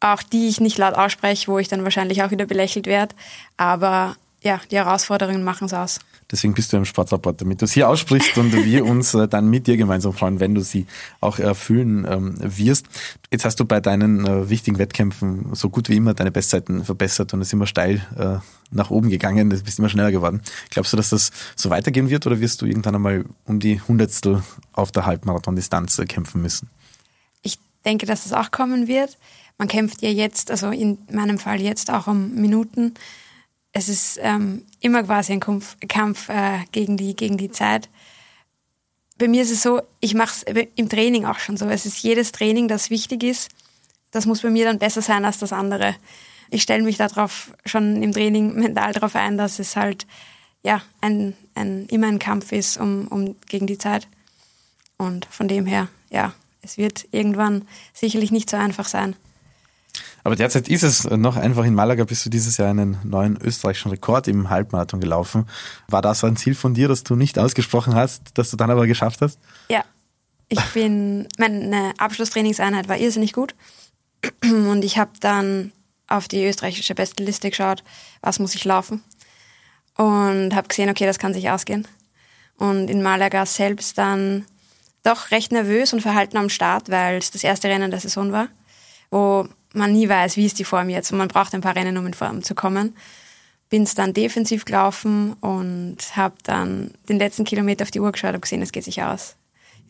auch 0.00 0.22
die 0.22 0.48
ich 0.48 0.60
nicht 0.60 0.78
laut 0.78 0.94
ausspreche, 0.94 1.48
wo 1.48 1.58
ich 1.58 1.68
dann 1.68 1.84
wahrscheinlich 1.84 2.22
auch 2.22 2.30
wieder 2.30 2.46
belächelt 2.46 2.86
werde. 2.86 3.14
Aber 3.56 4.16
ja, 4.42 4.60
die 4.70 4.76
Herausforderungen 4.76 5.44
machen 5.44 5.66
es 5.66 5.74
aus. 5.74 6.00
Deswegen 6.30 6.54
bist 6.54 6.72
du 6.72 6.76
im 6.76 6.84
Sportrapport, 6.84 7.40
damit 7.40 7.60
du 7.60 7.66
sie 7.66 7.84
aussprichst 7.84 8.38
und 8.38 8.52
wir 8.52 8.84
uns 8.86 9.14
äh, 9.14 9.26
dann 9.26 9.48
mit 9.48 9.66
dir 9.66 9.76
gemeinsam 9.76 10.12
freuen, 10.12 10.40
wenn 10.40 10.54
du 10.54 10.60
sie 10.60 10.86
auch 11.20 11.38
erfüllen 11.38 12.06
ähm, 12.08 12.34
wirst. 12.38 12.86
Jetzt 13.30 13.44
hast 13.44 13.58
du 13.60 13.64
bei 13.64 13.80
deinen 13.80 14.26
äh, 14.26 14.48
wichtigen 14.48 14.78
Wettkämpfen 14.78 15.54
so 15.54 15.68
gut 15.68 15.88
wie 15.88 15.96
immer 15.96 16.14
deine 16.14 16.30
Bestzeiten 16.30 16.84
verbessert 16.84 17.34
und 17.34 17.40
es 17.40 17.48
ist 17.48 17.52
immer 17.52 17.66
steil 17.66 18.06
äh, 18.16 18.38
nach 18.70 18.90
oben 18.90 19.10
gegangen, 19.10 19.50
du 19.50 19.60
bist 19.60 19.78
immer 19.78 19.88
schneller 19.88 20.12
geworden. 20.12 20.42
Glaubst 20.70 20.92
du, 20.92 20.96
dass 20.96 21.10
das 21.10 21.30
so 21.56 21.70
weitergehen 21.70 22.08
wird 22.08 22.26
oder 22.26 22.40
wirst 22.40 22.62
du 22.62 22.66
irgendwann 22.66 22.94
einmal 22.94 23.24
um 23.44 23.58
die 23.58 23.80
Hundertstel 23.80 24.42
auf 24.72 24.92
der 24.92 25.06
Halbmarathon-Distanz 25.06 26.00
kämpfen 26.08 26.42
müssen? 26.42 26.70
Ich 27.42 27.58
denke, 27.84 28.06
dass 28.06 28.24
das 28.24 28.32
auch 28.32 28.50
kommen 28.50 28.86
wird. 28.86 29.18
man 29.58 29.68
kämpft 29.68 30.02
ja 30.02 30.08
jetzt, 30.08 30.50
also 30.50 30.70
in 30.70 30.98
meinem 31.10 31.38
Fall 31.38 31.60
jetzt 31.60 31.90
auch 31.90 32.06
um 32.06 32.34
Minuten. 32.34 32.94
Es 33.72 33.88
ist 33.88 34.18
ähm, 34.22 34.66
immer 34.80 35.02
quasi 35.02 35.32
ein 35.32 35.40
Kampf, 35.40 35.76
Kampf 35.88 36.28
äh, 36.28 36.64
gegen, 36.72 36.96
die, 36.96 37.14
gegen 37.14 37.36
die 37.36 37.50
Zeit. 37.50 37.88
Bei 39.16 39.28
mir 39.28 39.42
ist 39.42 39.50
es 39.50 39.62
so, 39.62 39.80
ich 40.00 40.14
mache 40.14 40.32
es 40.32 40.66
im 40.74 40.88
Training 40.88 41.24
auch 41.26 41.38
schon 41.38 41.56
so. 41.56 41.66
Es 41.66 41.86
ist 41.86 42.02
jedes 42.02 42.32
Training, 42.32 42.68
das 42.68 42.90
wichtig 42.90 43.22
ist, 43.22 43.50
das 44.10 44.26
muss 44.26 44.42
bei 44.42 44.50
mir 44.50 44.64
dann 44.64 44.78
besser 44.78 45.02
sein 45.02 45.24
als 45.24 45.38
das 45.38 45.52
andere. 45.52 45.94
Ich 46.50 46.62
stelle 46.62 46.82
mich 46.82 46.96
darauf 46.96 47.52
schon 47.64 48.02
im 48.02 48.12
Training 48.12 48.54
mental 48.58 48.92
darauf 48.92 49.14
ein, 49.14 49.36
dass 49.36 49.58
es 49.58 49.76
halt 49.76 50.06
ja 50.62 50.82
ein, 51.00 51.36
ein, 51.54 51.86
immer 51.86 52.08
ein 52.08 52.18
Kampf 52.18 52.52
ist 52.52 52.76
um, 52.76 53.06
um 53.08 53.36
gegen 53.46 53.66
die 53.66 53.78
Zeit. 53.78 54.08
Und 54.96 55.26
von 55.26 55.48
dem 55.48 55.64
her, 55.64 55.88
ja, 56.10 56.34
es 56.62 56.76
wird 56.76 57.06
irgendwann 57.12 57.66
sicherlich 57.94 58.32
nicht 58.32 58.50
so 58.50 58.56
einfach 58.56 58.88
sein. 58.88 59.16
Aber 60.24 60.36
derzeit 60.36 60.68
ist 60.68 60.82
es 60.82 61.04
noch 61.04 61.36
einfach. 61.36 61.64
In 61.64 61.74
Malaga 61.74 62.04
bist 62.04 62.26
du 62.26 62.30
dieses 62.30 62.56
Jahr 62.56 62.70
einen 62.70 62.98
neuen 63.04 63.40
österreichischen 63.40 63.90
Rekord 63.90 64.28
im 64.28 64.50
Halbmarathon 64.50 65.00
gelaufen. 65.00 65.46
War 65.88 66.02
das 66.02 66.24
ein 66.24 66.36
Ziel 66.36 66.54
von 66.54 66.74
dir, 66.74 66.88
das 66.88 67.04
du 67.04 67.16
nicht 67.16 67.38
ausgesprochen 67.38 67.94
hast, 67.94 68.22
das 68.34 68.50
du 68.50 68.56
dann 68.56 68.70
aber 68.70 68.86
geschafft 68.86 69.22
hast? 69.22 69.38
Ja. 69.68 69.84
Ich 70.48 70.64
bin, 70.72 71.28
meine 71.38 71.92
Abschlusstrainingseinheit 71.98 72.88
war 72.88 72.98
irrsinnig 72.98 73.32
gut. 73.32 73.54
Und 74.42 74.84
ich 74.84 74.98
habe 74.98 75.12
dann 75.20 75.72
auf 76.08 76.26
die 76.26 76.44
österreichische 76.44 76.94
Bestliste 76.94 77.50
geschaut, 77.50 77.84
was 78.20 78.40
muss 78.40 78.54
ich 78.54 78.64
laufen. 78.64 79.02
Und 79.96 80.54
habe 80.54 80.68
gesehen, 80.68 80.90
okay, 80.90 81.06
das 81.06 81.18
kann 81.18 81.34
sich 81.34 81.50
ausgehen. 81.50 81.86
Und 82.56 82.90
in 82.90 83.02
Malaga 83.02 83.46
selbst 83.46 83.96
dann 83.96 84.44
doch 85.02 85.30
recht 85.30 85.52
nervös 85.52 85.92
und 85.92 86.02
verhalten 86.02 86.36
am 86.36 86.50
Start, 86.50 86.90
weil 86.90 87.18
es 87.18 87.30
das 87.30 87.44
erste 87.44 87.68
Rennen 87.68 87.90
der 87.90 88.00
Saison 88.00 88.32
war, 88.32 88.48
wo 89.10 89.48
man 89.72 89.92
nie 89.92 90.08
weiß, 90.08 90.36
wie 90.36 90.46
ist 90.46 90.58
die 90.58 90.64
Form 90.64 90.88
jetzt 90.88 91.12
und 91.12 91.18
man 91.18 91.28
braucht 91.28 91.54
ein 91.54 91.60
paar 91.60 91.76
Rennen, 91.76 91.96
um 91.96 92.06
in 92.06 92.14
Form 92.14 92.42
zu 92.42 92.54
kommen. 92.54 92.96
Bin 93.68 93.84
es 93.84 93.94
dann 93.94 94.12
defensiv 94.12 94.64
gelaufen 94.64 95.34
und 95.34 95.96
habe 96.16 96.34
dann 96.42 96.90
den 97.08 97.18
letzten 97.18 97.44
Kilometer 97.44 97.84
auf 97.84 97.90
die 97.90 98.00
Uhr 98.00 98.10
geschaut 98.10 98.34
und 98.34 98.42
gesehen, 98.42 98.62
es 98.62 98.72
geht 98.72 98.84
sich 98.84 99.02
aus. 99.02 99.36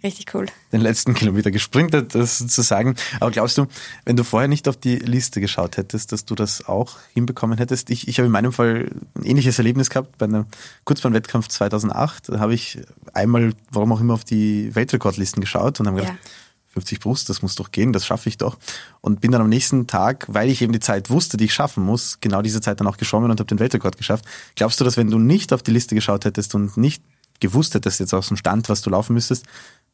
Richtig 0.03 0.35
cool. 0.35 0.47
Den 0.73 0.81
letzten 0.81 1.13
Kilometer 1.13 1.51
gesprintet, 1.51 2.15
das 2.15 2.39
sozusagen. 2.39 2.95
Aber 3.21 3.31
glaubst 3.31 3.59
du, 3.59 3.67
wenn 4.07 4.17
du 4.17 4.25
vorher 4.25 4.49
nicht 4.49 4.67
auf 4.67 4.79
die 4.79 4.97
Liste 4.97 5.43
geschaut 5.43 5.77
hättest, 5.77 6.13
dass 6.13 6.25
du 6.25 6.35
das 6.35 6.67
auch 6.67 6.97
hinbekommen 7.13 7.59
hättest? 7.59 7.91
Ich, 7.91 8.09
ich 8.09 8.19
habe 8.19 8.27
in 8.27 8.33
meinem 8.33 8.53
Fall 8.53 8.91
ein 9.15 9.25
ähnliches 9.25 9.59
Erlebnis 9.59 9.91
gehabt 9.91 10.17
bei 10.17 10.25
einem 10.25 10.47
Kurzbahnwettkampf 10.85 11.49
2008. 11.49 12.31
Da 12.31 12.39
habe 12.39 12.55
ich 12.55 12.79
einmal, 13.13 13.53
warum 13.71 13.93
auch 13.93 14.01
immer, 14.01 14.15
auf 14.15 14.25
die 14.25 14.75
Weltrekordlisten 14.75 15.43
geschaut 15.43 15.81
und 15.81 15.87
habe 15.87 15.99
gedacht, 15.99 16.15
ja 16.15 16.31
50 16.71 17.01
Brust, 17.01 17.29
das 17.29 17.43
muss 17.43 17.57
doch 17.57 17.73
gehen, 17.73 17.93
das 17.93 18.07
schaffe 18.07 18.29
ich 18.29 18.39
doch. 18.39 18.57
Und 19.01 19.21
bin 19.21 19.33
dann 19.33 19.41
am 19.41 19.49
nächsten 19.49 19.87
Tag, 19.87 20.27
weil 20.29 20.49
ich 20.49 20.63
eben 20.63 20.73
die 20.73 20.81
Zeit 20.81 21.11
wusste, 21.11 21.37
die 21.37 21.47
ich 21.47 21.55
schaffen 21.55 21.85
muss, 21.85 22.19
genau 22.21 22.43
diese 22.43 22.61
Zeit 22.61 22.81
dann 22.81 22.87
auch 22.87 22.97
geschwommen 22.97 23.31
und 23.31 23.41
habe 23.41 23.49
den 23.49 23.59
Weltrekord 23.59 23.97
geschafft. 23.97 24.25
Glaubst 24.55 24.81
du, 24.81 24.85
dass 24.85 24.97
wenn 24.97 25.11
du 25.11 25.19
nicht 25.19 25.53
auf 25.53 25.63
die 25.63 25.73
Liste 25.73 25.95
geschaut 25.95 26.25
hättest 26.25 26.55
und 26.55 26.77
nicht 26.77 27.03
gewusst 27.41 27.75
hättest 27.75 27.99
jetzt 27.99 28.15
aus 28.15 28.29
dem 28.29 28.37
Stand, 28.37 28.69
was 28.69 28.83
du 28.83 28.91
laufen 28.91 29.15
müsstest, 29.15 29.47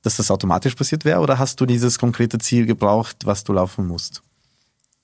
dass 0.02 0.16
das 0.16 0.30
automatisch 0.30 0.74
passiert 0.74 1.04
wäre? 1.04 1.20
Oder 1.20 1.38
hast 1.38 1.60
du 1.60 1.66
dieses 1.66 1.98
konkrete 1.98 2.38
Ziel 2.38 2.66
gebraucht, 2.66 3.24
was 3.24 3.42
du 3.44 3.54
laufen 3.54 3.86
musst? 3.86 4.22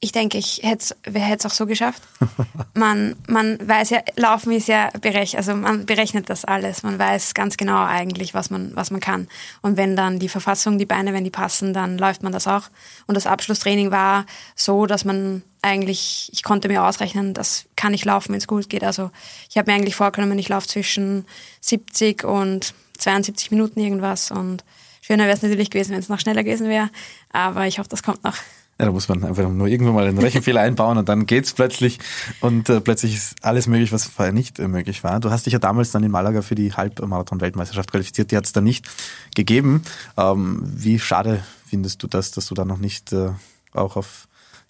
Ich 0.05 0.11
denke, 0.11 0.37
ich 0.37 0.61
hätte 0.65 0.97
es 1.05 1.47
auch 1.47 1.53
so 1.53 1.65
geschafft. 1.65 2.03
Man, 2.75 3.15
man 3.29 3.57
weiß 3.67 3.91
ja, 3.91 4.01
Laufen 4.17 4.51
ist 4.51 4.67
ja 4.67 4.91
berechnet, 5.01 5.37
also 5.37 5.55
man 5.55 5.87
berechnet 5.87 6.29
das 6.29 6.45
alles. 6.45 6.83
Man 6.83 6.99
weiß 6.99 7.35
ganz 7.35 7.57
genau 7.57 7.85
eigentlich, 7.85 8.35
was 8.35 8.51
man, 8.51 8.75
was 8.75 8.91
man 8.91 9.01
kann. 9.01 9.29
Und 9.61 9.77
wenn 9.77 9.95
dann 9.95 10.19
die 10.19 10.29
Verfassung, 10.29 10.79
die 10.79 10.87
Beine, 10.87 11.13
wenn 11.13 11.23
die 11.23 11.31
passen, 11.31 11.75
dann 11.75 11.99
läuft 11.99 12.23
man 12.23 12.33
das 12.33 12.49
auch. 12.49 12.65
Und 13.07 13.15
das 13.15 13.27
Abschlusstraining 13.27 13.91
war 13.91 14.25
so, 14.57 14.87
dass 14.87 15.05
man 15.05 15.43
eigentlich, 15.61 16.31
ich 16.33 16.43
konnte 16.43 16.69
mir 16.69 16.83
ausrechnen, 16.83 17.35
das 17.35 17.67
kann 17.77 17.95
ich 17.95 18.05
laufen, 18.05 18.31
wenn 18.31 18.39
es 18.39 18.49
gut 18.49 18.69
geht. 18.69 18.83
Also 18.83 19.11
ich 19.51 19.59
habe 19.59 19.71
mir 19.71 19.77
eigentlich 19.77 19.95
vorgenommen, 19.95 20.39
ich 20.39 20.49
laufe 20.49 20.67
zwischen 20.67 21.27
70 21.61 22.25
und 22.25 22.75
72 22.99 23.53
Minuten 23.53 23.79
irgendwas. 23.79 24.33
Und 24.33 24.65
schöner 25.03 25.25
wäre 25.25 25.37
es 25.37 25.43
natürlich 25.43 25.71
gewesen, 25.71 25.93
wenn 25.93 26.01
es 26.01 26.09
noch 26.09 26.21
schneller 26.21 26.43
gewesen 26.43 26.69
wäre. 26.69 26.91
Aber 27.33 27.67
ich 27.67 27.79
hoffe, 27.79 27.91
das 27.91 28.03
kommt 28.03 28.25
noch. 28.25 28.37
Ja, 28.79 28.87
da 28.87 28.93
muss 28.93 29.09
man 29.09 29.23
einfach 29.23 29.49
nur 29.49 29.67
irgendwann 29.69 29.95
mal 29.95 30.07
einen 30.07 30.19
Rechenfehler 30.19 30.61
einbauen 30.63 30.99
und 30.99 31.09
dann 31.09 31.27
geht's 31.27 31.53
plötzlich 31.53 31.99
und 32.41 32.69
äh, 32.69 32.81
plötzlich 32.81 33.15
ist 33.15 33.37
alles 33.43 33.67
möglich, 33.67 33.93
was 33.93 34.07
vorher 34.07 34.33
nicht 34.33 34.59
äh, 34.59 34.67
möglich 34.67 35.05
war. 35.05 35.21
Du 35.21 35.31
hast 35.31 35.47
dich 35.47 35.53
ja 35.53 35.59
damals 35.59 35.91
dann 35.91 36.03
in 36.03 36.11
Malaga 36.11 36.43
für 36.43 36.55
die 36.55 36.73
Halbmarathon-Weltmeisterschaft 36.73 37.91
qualifiziert, 37.91 38.31
die 38.31 38.37
hat 38.37 38.45
es 38.45 38.53
dann 38.53 38.65
nicht 38.65 38.87
gegeben. 39.35 39.83
Ähm, 40.17 40.63
wie 40.65 40.99
schade 40.99 41.45
findest 41.67 42.03
du 42.03 42.07
das, 42.07 42.31
dass 42.31 42.47
du 42.47 42.55
da 42.55 42.65
noch 42.65 42.79
nicht 42.79 43.13
äh, 43.13 43.31
auch 43.73 43.97
auf 43.97 44.27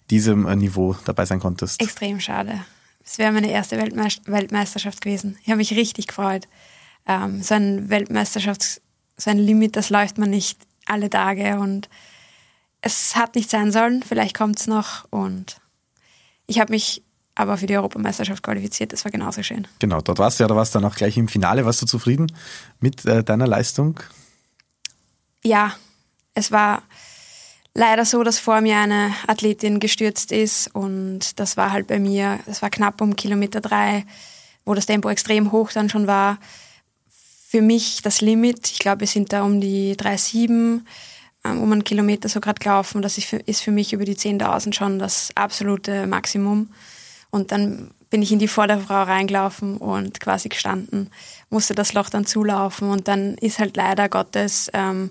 diesem 0.09 0.47
äh, 0.47 0.55
Niveau 0.55 0.95
dabei 1.05 1.25
sein 1.25 1.39
konntest? 1.39 1.81
Extrem 1.81 2.19
schade. 2.19 2.59
Es 3.05 3.17
wäre 3.17 3.31
meine 3.31 3.51
erste 3.51 3.77
Weltme 3.77 4.07
Weltmeisterschaft 4.25 5.01
gewesen. 5.01 5.37
Ich 5.43 5.49
habe 5.49 5.57
mich 5.57 5.73
richtig 5.73 6.07
gefreut. 6.07 6.47
Ähm, 7.07 7.41
so 7.41 7.55
ein 7.55 7.89
Weltmeisterschaft, 7.89 8.81
so 9.17 9.29
ein 9.29 9.39
Limit, 9.39 9.75
das 9.75 9.89
läuft 9.89 10.17
man 10.17 10.29
nicht 10.29 10.59
alle 10.85 11.09
Tage 11.09 11.59
und 11.59 11.89
es 12.83 13.15
hat 13.15 13.35
nicht 13.35 13.49
sein 13.49 13.71
sollen, 13.71 14.03
vielleicht 14.03 14.37
kommt 14.37 14.59
es 14.59 14.67
noch 14.67 15.05
und 15.09 15.57
ich 16.47 16.59
habe 16.59 16.71
mich 16.73 17.01
aber 17.33 17.57
für 17.57 17.65
die 17.65 17.77
Europameisterschaft 17.77 18.43
qualifiziert, 18.43 18.93
das 18.93 19.05
war 19.05 19.11
genauso 19.11 19.41
schön. 19.41 19.67
Genau, 19.79 20.01
dort 20.01 20.19
warst 20.19 20.39
du 20.39 20.43
ja, 20.43 20.47
da 20.47 20.55
warst 20.55 20.75
du 20.75 20.79
dann 20.79 20.91
auch 20.91 20.95
gleich 20.95 21.17
im 21.17 21.27
Finale. 21.27 21.65
Warst 21.65 21.81
du 21.81 21.87
zufrieden 21.87 22.31
mit 22.79 23.05
äh, 23.05 23.23
deiner 23.23 23.47
Leistung? 23.47 23.99
Ja, 25.43 25.73
es 26.35 26.51
war 26.51 26.83
leider 27.73 28.05
so, 28.05 28.21
dass 28.23 28.37
vor 28.37 28.61
mir 28.61 28.77
eine 28.77 29.13
Athletin 29.27 29.79
gestürzt 29.79 30.31
ist 30.31 30.67
und 30.75 31.39
das 31.39 31.57
war 31.57 31.71
halt 31.71 31.87
bei 31.87 31.99
mir, 31.99 32.39
das 32.45 32.61
war 32.61 32.69
knapp 32.69 33.01
um 33.01 33.15
Kilometer 33.15 33.61
drei, 33.61 34.05
wo 34.65 34.73
das 34.73 34.85
Tempo 34.85 35.09
extrem 35.09 35.53
hoch 35.53 35.71
dann 35.71 35.89
schon 35.89 36.05
war. 36.05 36.37
Für 37.47 37.61
mich 37.61 38.01
das 38.01 38.19
Limit, 38.19 38.69
ich 38.71 38.79
glaube, 38.79 39.01
wir 39.01 39.07
sind 39.07 39.31
da 39.31 39.43
um 39.43 39.61
die 39.61 39.95
3,7 39.95 40.49
ähm, 40.49 40.85
um 41.43 41.71
einen 41.71 41.83
Kilometer 41.83 42.29
so 42.29 42.39
gerade 42.39 42.59
gelaufen. 42.59 43.01
Das 43.01 43.17
ist 43.17 43.27
für, 43.27 43.37
ist 43.37 43.61
für 43.61 43.71
mich 43.71 43.93
über 43.93 44.05
die 44.05 44.15
10.000 44.15 44.73
schon 44.73 44.99
das 44.99 45.31
absolute 45.35 46.07
Maximum. 46.07 46.69
Und 47.31 47.51
dann 47.51 47.91
bin 48.09 48.21
ich 48.21 48.31
in 48.31 48.37
die 48.37 48.47
Vorderfrau 48.47 49.03
reingelaufen 49.03 49.77
und 49.77 50.19
quasi 50.19 50.47
gestanden, 50.47 51.09
musste 51.49 51.73
das 51.73 51.93
Loch 51.93 52.09
dann 52.09 52.27
zulaufen 52.27 52.91
und 52.91 53.07
dann 53.07 53.33
ist 53.39 53.57
halt 53.57 53.75
leider 53.75 54.07
Gottes, 54.07 54.69
ähm, 54.73 55.09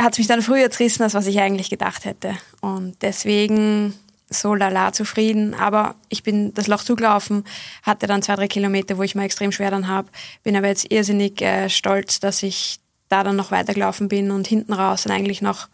hat 0.00 0.12
es 0.12 0.18
mich 0.18 0.26
dann 0.26 0.40
früher 0.40 0.70
zerrissen, 0.70 1.02
als 1.02 1.12
was 1.12 1.26
ich 1.26 1.38
eigentlich 1.40 1.68
gedacht 1.68 2.06
hätte. 2.06 2.34
Und 2.62 2.96
deswegen 3.02 3.92
so 4.30 4.54
lala 4.54 4.94
zufrieden, 4.94 5.52
aber 5.52 5.96
ich 6.08 6.22
bin 6.22 6.54
das 6.54 6.66
Loch 6.66 6.82
zugelaufen, 6.82 7.44
hatte 7.82 8.06
dann 8.06 8.22
zwei, 8.22 8.36
drei 8.36 8.48
Kilometer, 8.48 8.96
wo 8.96 9.02
ich 9.02 9.14
mal 9.14 9.24
extrem 9.24 9.52
schwer 9.52 9.70
dann 9.70 9.86
habe, 9.86 10.08
bin 10.42 10.56
aber 10.56 10.68
jetzt 10.68 10.90
irrsinnig 10.90 11.42
äh, 11.42 11.68
stolz, 11.68 12.20
dass 12.20 12.42
ich 12.42 12.78
da 13.08 13.24
dann 13.24 13.36
noch 13.36 13.50
weitergelaufen 13.50 14.08
bin 14.08 14.30
und 14.30 14.46
hinten 14.46 14.72
raus 14.72 15.02
dann 15.02 15.12
eigentlich 15.12 15.42
noch 15.42 15.68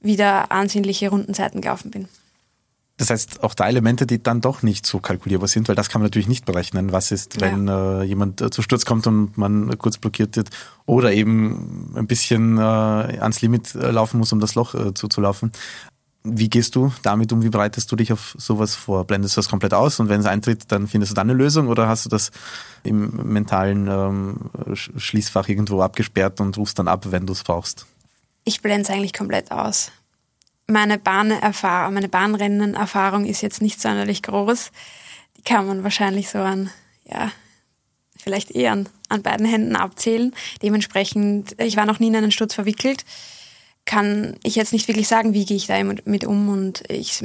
wieder 0.00 0.52
ansehnliche 0.52 1.08
Rundenzeiten 1.08 1.60
gelaufen 1.60 1.90
bin. 1.90 2.08
Das 2.96 3.10
heißt, 3.10 3.42
auch 3.42 3.54
da 3.54 3.66
Elemente, 3.66 4.06
die 4.06 4.22
dann 4.22 4.40
doch 4.40 4.62
nicht 4.62 4.86
so 4.86 5.00
kalkulierbar 5.00 5.48
sind, 5.48 5.66
weil 5.66 5.74
das 5.74 5.88
kann 5.88 6.00
man 6.00 6.06
natürlich 6.06 6.28
nicht 6.28 6.44
berechnen. 6.44 6.92
Was 6.92 7.10
ist, 7.10 7.40
wenn 7.40 7.66
ja. 7.66 8.02
äh, 8.02 8.04
jemand 8.04 8.40
äh, 8.40 8.50
zu 8.50 8.62
Sturz 8.62 8.84
kommt 8.84 9.08
und 9.08 9.36
man 9.36 9.76
kurz 9.78 9.98
blockiert 9.98 10.36
wird 10.36 10.50
oder 10.86 11.12
eben 11.12 11.92
ein 11.96 12.06
bisschen 12.06 12.56
äh, 12.58 12.60
ans 12.60 13.42
Limit 13.42 13.74
äh, 13.74 13.90
laufen 13.90 14.18
muss, 14.18 14.32
um 14.32 14.38
das 14.38 14.54
Loch 14.54 14.74
äh, 14.76 14.94
zuzulaufen. 14.94 15.50
Wie 16.26 16.48
gehst 16.48 16.74
du 16.74 16.90
damit 17.02 17.32
um? 17.32 17.42
Wie 17.42 17.50
bereitest 17.50 17.92
du 17.92 17.96
dich 17.96 18.10
auf 18.10 18.34
sowas 18.38 18.74
vor? 18.74 19.04
Blendest 19.04 19.36
du 19.36 19.40
das 19.40 19.48
komplett 19.50 19.74
aus 19.74 20.00
und 20.00 20.08
wenn 20.08 20.20
es 20.20 20.26
eintritt, 20.26 20.72
dann 20.72 20.88
findest 20.88 21.12
du 21.12 21.14
dann 21.14 21.28
eine 21.28 21.36
Lösung 21.36 21.68
oder 21.68 21.86
hast 21.86 22.06
du 22.06 22.08
das 22.08 22.30
im 22.82 23.10
mentalen 23.30 23.88
ähm, 23.88 24.74
Schließfach 24.74 25.48
irgendwo 25.48 25.82
abgesperrt 25.82 26.40
und 26.40 26.56
rufst 26.56 26.78
dann 26.78 26.88
ab, 26.88 27.04
wenn 27.10 27.26
du 27.26 27.34
es 27.34 27.42
brauchst? 27.42 27.84
Ich 28.44 28.62
blende 28.62 28.84
es 28.84 28.90
eigentlich 28.90 29.12
komplett 29.12 29.50
aus. 29.50 29.92
Meine 30.66 30.98
Bahnerfahrung, 30.98 31.92
meine 31.92 32.08
Bahnrennenerfahrung 32.08 33.26
ist 33.26 33.42
jetzt 33.42 33.60
nicht 33.60 33.82
sonderlich 33.82 34.22
groß. 34.22 34.70
Die 35.36 35.42
kann 35.42 35.66
man 35.66 35.84
wahrscheinlich 35.84 36.30
so 36.30 36.38
an, 36.38 36.70
ja, 37.04 37.32
vielleicht 38.16 38.50
eher 38.50 38.72
an, 38.72 38.88
an 39.10 39.22
beiden 39.22 39.44
Händen 39.44 39.76
abzählen. 39.76 40.34
Dementsprechend, 40.62 41.60
ich 41.60 41.76
war 41.76 41.84
noch 41.84 42.00
nie 42.00 42.08
in 42.08 42.16
einen 42.16 42.32
Sturz 42.32 42.54
verwickelt 42.54 43.04
kann 43.86 44.36
ich 44.42 44.56
jetzt 44.56 44.72
nicht 44.72 44.88
wirklich 44.88 45.08
sagen, 45.08 45.34
wie 45.34 45.44
gehe 45.44 45.56
ich 45.56 45.66
da 45.66 45.82
mit 45.82 46.24
um. 46.24 46.48
Und 46.48 46.82
ich, 46.88 47.22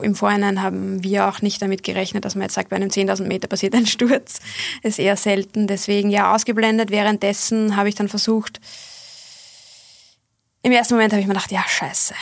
im 0.00 0.14
Vorhinein 0.14 0.60
haben 0.60 1.02
wir 1.04 1.28
auch 1.28 1.40
nicht 1.40 1.62
damit 1.62 1.82
gerechnet, 1.82 2.24
dass 2.24 2.34
man 2.34 2.42
jetzt 2.42 2.54
sagt, 2.54 2.70
bei 2.70 2.76
einem 2.76 2.90
10.000 2.90 3.24
Meter 3.24 3.46
passiert 3.48 3.74
ein 3.74 3.86
Sturz. 3.86 4.40
Ist 4.82 4.98
eher 4.98 5.16
selten. 5.16 5.66
Deswegen 5.66 6.10
ja, 6.10 6.34
ausgeblendet. 6.34 6.90
Währenddessen 6.90 7.76
habe 7.76 7.88
ich 7.88 7.94
dann 7.94 8.08
versucht, 8.08 8.60
im 10.62 10.72
ersten 10.72 10.94
Moment 10.94 11.12
habe 11.12 11.20
ich 11.20 11.28
mir 11.28 11.34
gedacht, 11.34 11.52
ja, 11.52 11.62
scheiße, 11.66 12.14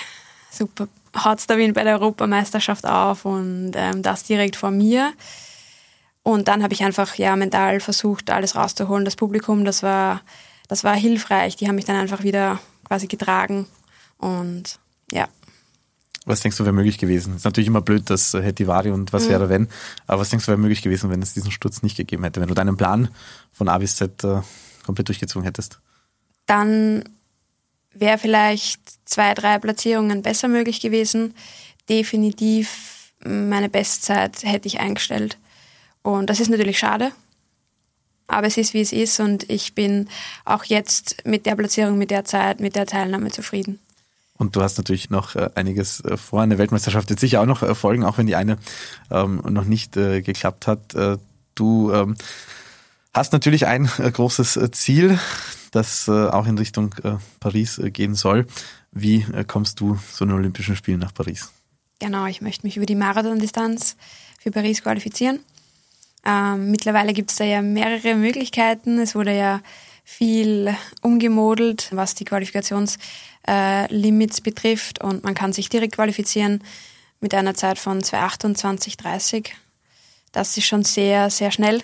super, 0.51 0.89
haut's 1.17 1.47
da 1.47 1.57
wie 1.57 1.73
bei 1.73 1.85
der 1.85 1.95
Europameisterschaft 1.95 2.87
auf 2.87 3.25
und 3.25 3.73
ähm, 3.75 4.03
das 4.03 4.25
direkt 4.25 4.57
vor 4.57 4.71
mir. 4.71 5.13
Und 6.23 6.49
dann 6.49 6.63
habe 6.63 6.75
ich 6.75 6.85
einfach 6.85 7.15
ja 7.15 7.35
mental 7.37 7.81
versucht, 7.81 8.31
alles 8.31 8.55
rauszuholen. 8.55 9.05
Das 9.05 9.17
Publikum, 9.17 9.65
das 9.65 9.83
war, 9.83 10.21
das 10.69 10.85
war 10.85 10.95
hilfreich. 10.95 11.57
Die 11.57 11.69
haben 11.69 11.77
mich 11.77 11.85
dann 11.87 11.97
einfach 11.97 12.23
wieder 12.23 12.59
quasi 12.87 13.07
getragen. 13.07 13.67
Und 14.19 14.79
ja. 15.11 15.29
Was 16.25 16.41
denkst 16.41 16.57
du, 16.57 16.65
wäre 16.65 16.73
möglich 16.73 16.99
gewesen? 16.99 17.37
Ist 17.37 17.45
natürlich 17.45 17.69
immer 17.69 17.83
blöd, 17.83 18.11
dass 18.11 18.35
äh, 18.35 18.43
hätte 18.43 18.67
Vari 18.67 18.91
und 18.91 19.13
was 19.13 19.27
mhm. 19.27 19.31
wäre 19.31 19.49
wenn. 19.49 19.69
Aber 20.07 20.21
was 20.21 20.31
denkst 20.31 20.47
du, 20.47 20.49
wäre 20.51 20.59
möglich 20.59 20.83
gewesen, 20.83 21.11
wenn 21.11 21.23
es 21.23 21.35
diesen 21.35 21.53
Sturz 21.53 21.83
nicht 21.83 21.97
gegeben 21.97 22.25
hätte? 22.25 22.41
Wenn 22.41 22.49
du 22.49 22.55
deinen 22.55 22.77
Plan 22.77 23.09
von 23.53 23.69
A 23.69 23.79
bis 23.79 23.97
Z 23.97 24.25
äh, 24.25 24.41
komplett 24.85 25.09
durchgezogen 25.09 25.45
hättest? 25.45 25.81
Dann 26.47 27.05
wäre 27.93 28.19
vielleicht 28.19 28.81
zwei, 29.05 29.35
drei 29.35 29.59
Platzierungen 29.59 30.23
besser 30.23 30.49
möglich 30.49 30.81
gewesen. 30.81 31.35
Definitiv 31.89 33.13
meine 33.25 33.69
Bestzeit 33.69 34.43
hätte 34.43 34.69
ich 34.69 34.81
eingestellt. 34.81 35.39
Und 36.03 36.31
das 36.31 36.41
ist 36.41 36.49
natürlich 36.49 36.79
schade. 36.79 37.13
Aber 38.29 38.47
es 38.47 38.57
ist, 38.57 38.75
wie 38.75 38.81
es 38.81 38.93
ist. 38.93 39.21
Und 39.21 39.49
ich 39.51 39.75
bin 39.75 40.09
auch 40.45 40.65
jetzt 40.65 41.25
mit 41.25 41.47
der 41.47 41.57
Platzierung, 41.57 41.99
mit 41.99 42.11
der 42.11 42.25
Zeit, 42.25 42.61
mit 42.61 42.75
der 42.75 42.87
Teilnahme 42.87 43.31
zufrieden. 43.31 43.79
Und 44.39 44.55
du 44.57 44.63
hast 44.63 44.77
natürlich 44.77 45.11
noch 45.11 45.35
äh, 45.35 45.49
einiges 45.55 46.01
äh, 46.01 46.17
vor. 46.17 46.43
Eine 46.43 46.59
Weltmeisterschaft 46.59 47.09
wird 47.09 47.21
sicher 47.21 47.41
auch 47.41 47.47
noch 47.47 47.63
erfolgen, 47.63 48.05
auch 48.05 48.19
wenn 48.19 48.27
die 48.27 48.37
eine 48.37 48.59
ähm, 49.11 49.41
noch 49.49 49.65
nicht 49.65 49.97
äh, 49.97 50.21
geklappt 50.23 50.67
hat. 50.67 50.95
Äh, 50.95 51.19
du 51.55 51.93
ähm, 51.93 52.17
hast 53.15 53.33
natürlich 53.33 53.67
ein 53.67 53.89
äh, 53.99 54.11
großes 54.11 54.57
äh, 54.57 54.71
Ziel, 54.71 55.19
das 55.73 56.09
auch 56.09 56.47
in 56.47 56.57
Richtung 56.57 56.95
Paris 57.39 57.79
gehen 57.85 58.15
soll. 58.15 58.47
Wie 58.93 59.27
kommst 59.47 59.79
du 59.81 59.99
zu 60.11 60.25
den 60.25 60.33
Olympischen 60.33 60.75
Spielen 60.75 61.01
nach 61.01 61.13
Paris? 61.13 61.51
Genau, 61.99 62.25
ich 62.27 62.41
möchte 62.41 62.67
mich 62.67 62.79
über 62.79 62.87
die 62.87 62.95
Marathondistanz 62.95 63.97
für 64.39 64.51
Paris 64.51 64.83
qualifizieren. 64.83 65.41
Ähm, 66.27 66.73
mittlerweile 66.73 67.13
gibt 67.13 67.31
es 67.31 67.37
da 67.37 67.45
ja 67.45 67.63
mehrere 67.63 68.17
Möglichkeiten. 68.17 68.99
Es 68.99 69.15
wurde 69.15 69.37
ja 69.37 69.61
viel 70.03 70.75
umgemodelt, 71.03 71.91
was 71.93 72.15
die 72.15 72.25
Qualifikationslimits 72.25 74.39
äh, 74.39 74.43
betrifft 74.43 75.03
und 75.03 75.25
man 75.25 75.35
kann 75.35 75.53
sich 75.53 75.69
direkt 75.69 75.97
qualifizieren 75.97 76.63
mit 77.21 77.35
einer 77.35 77.55
Zeit 77.55 77.79
von 77.79 78.01
2,28,30. 78.03 79.49
Das 80.33 80.57
ist 80.57 80.65
schon 80.67 80.85
sehr, 80.85 81.29
sehr 81.31 81.51
schnell, 81.51 81.83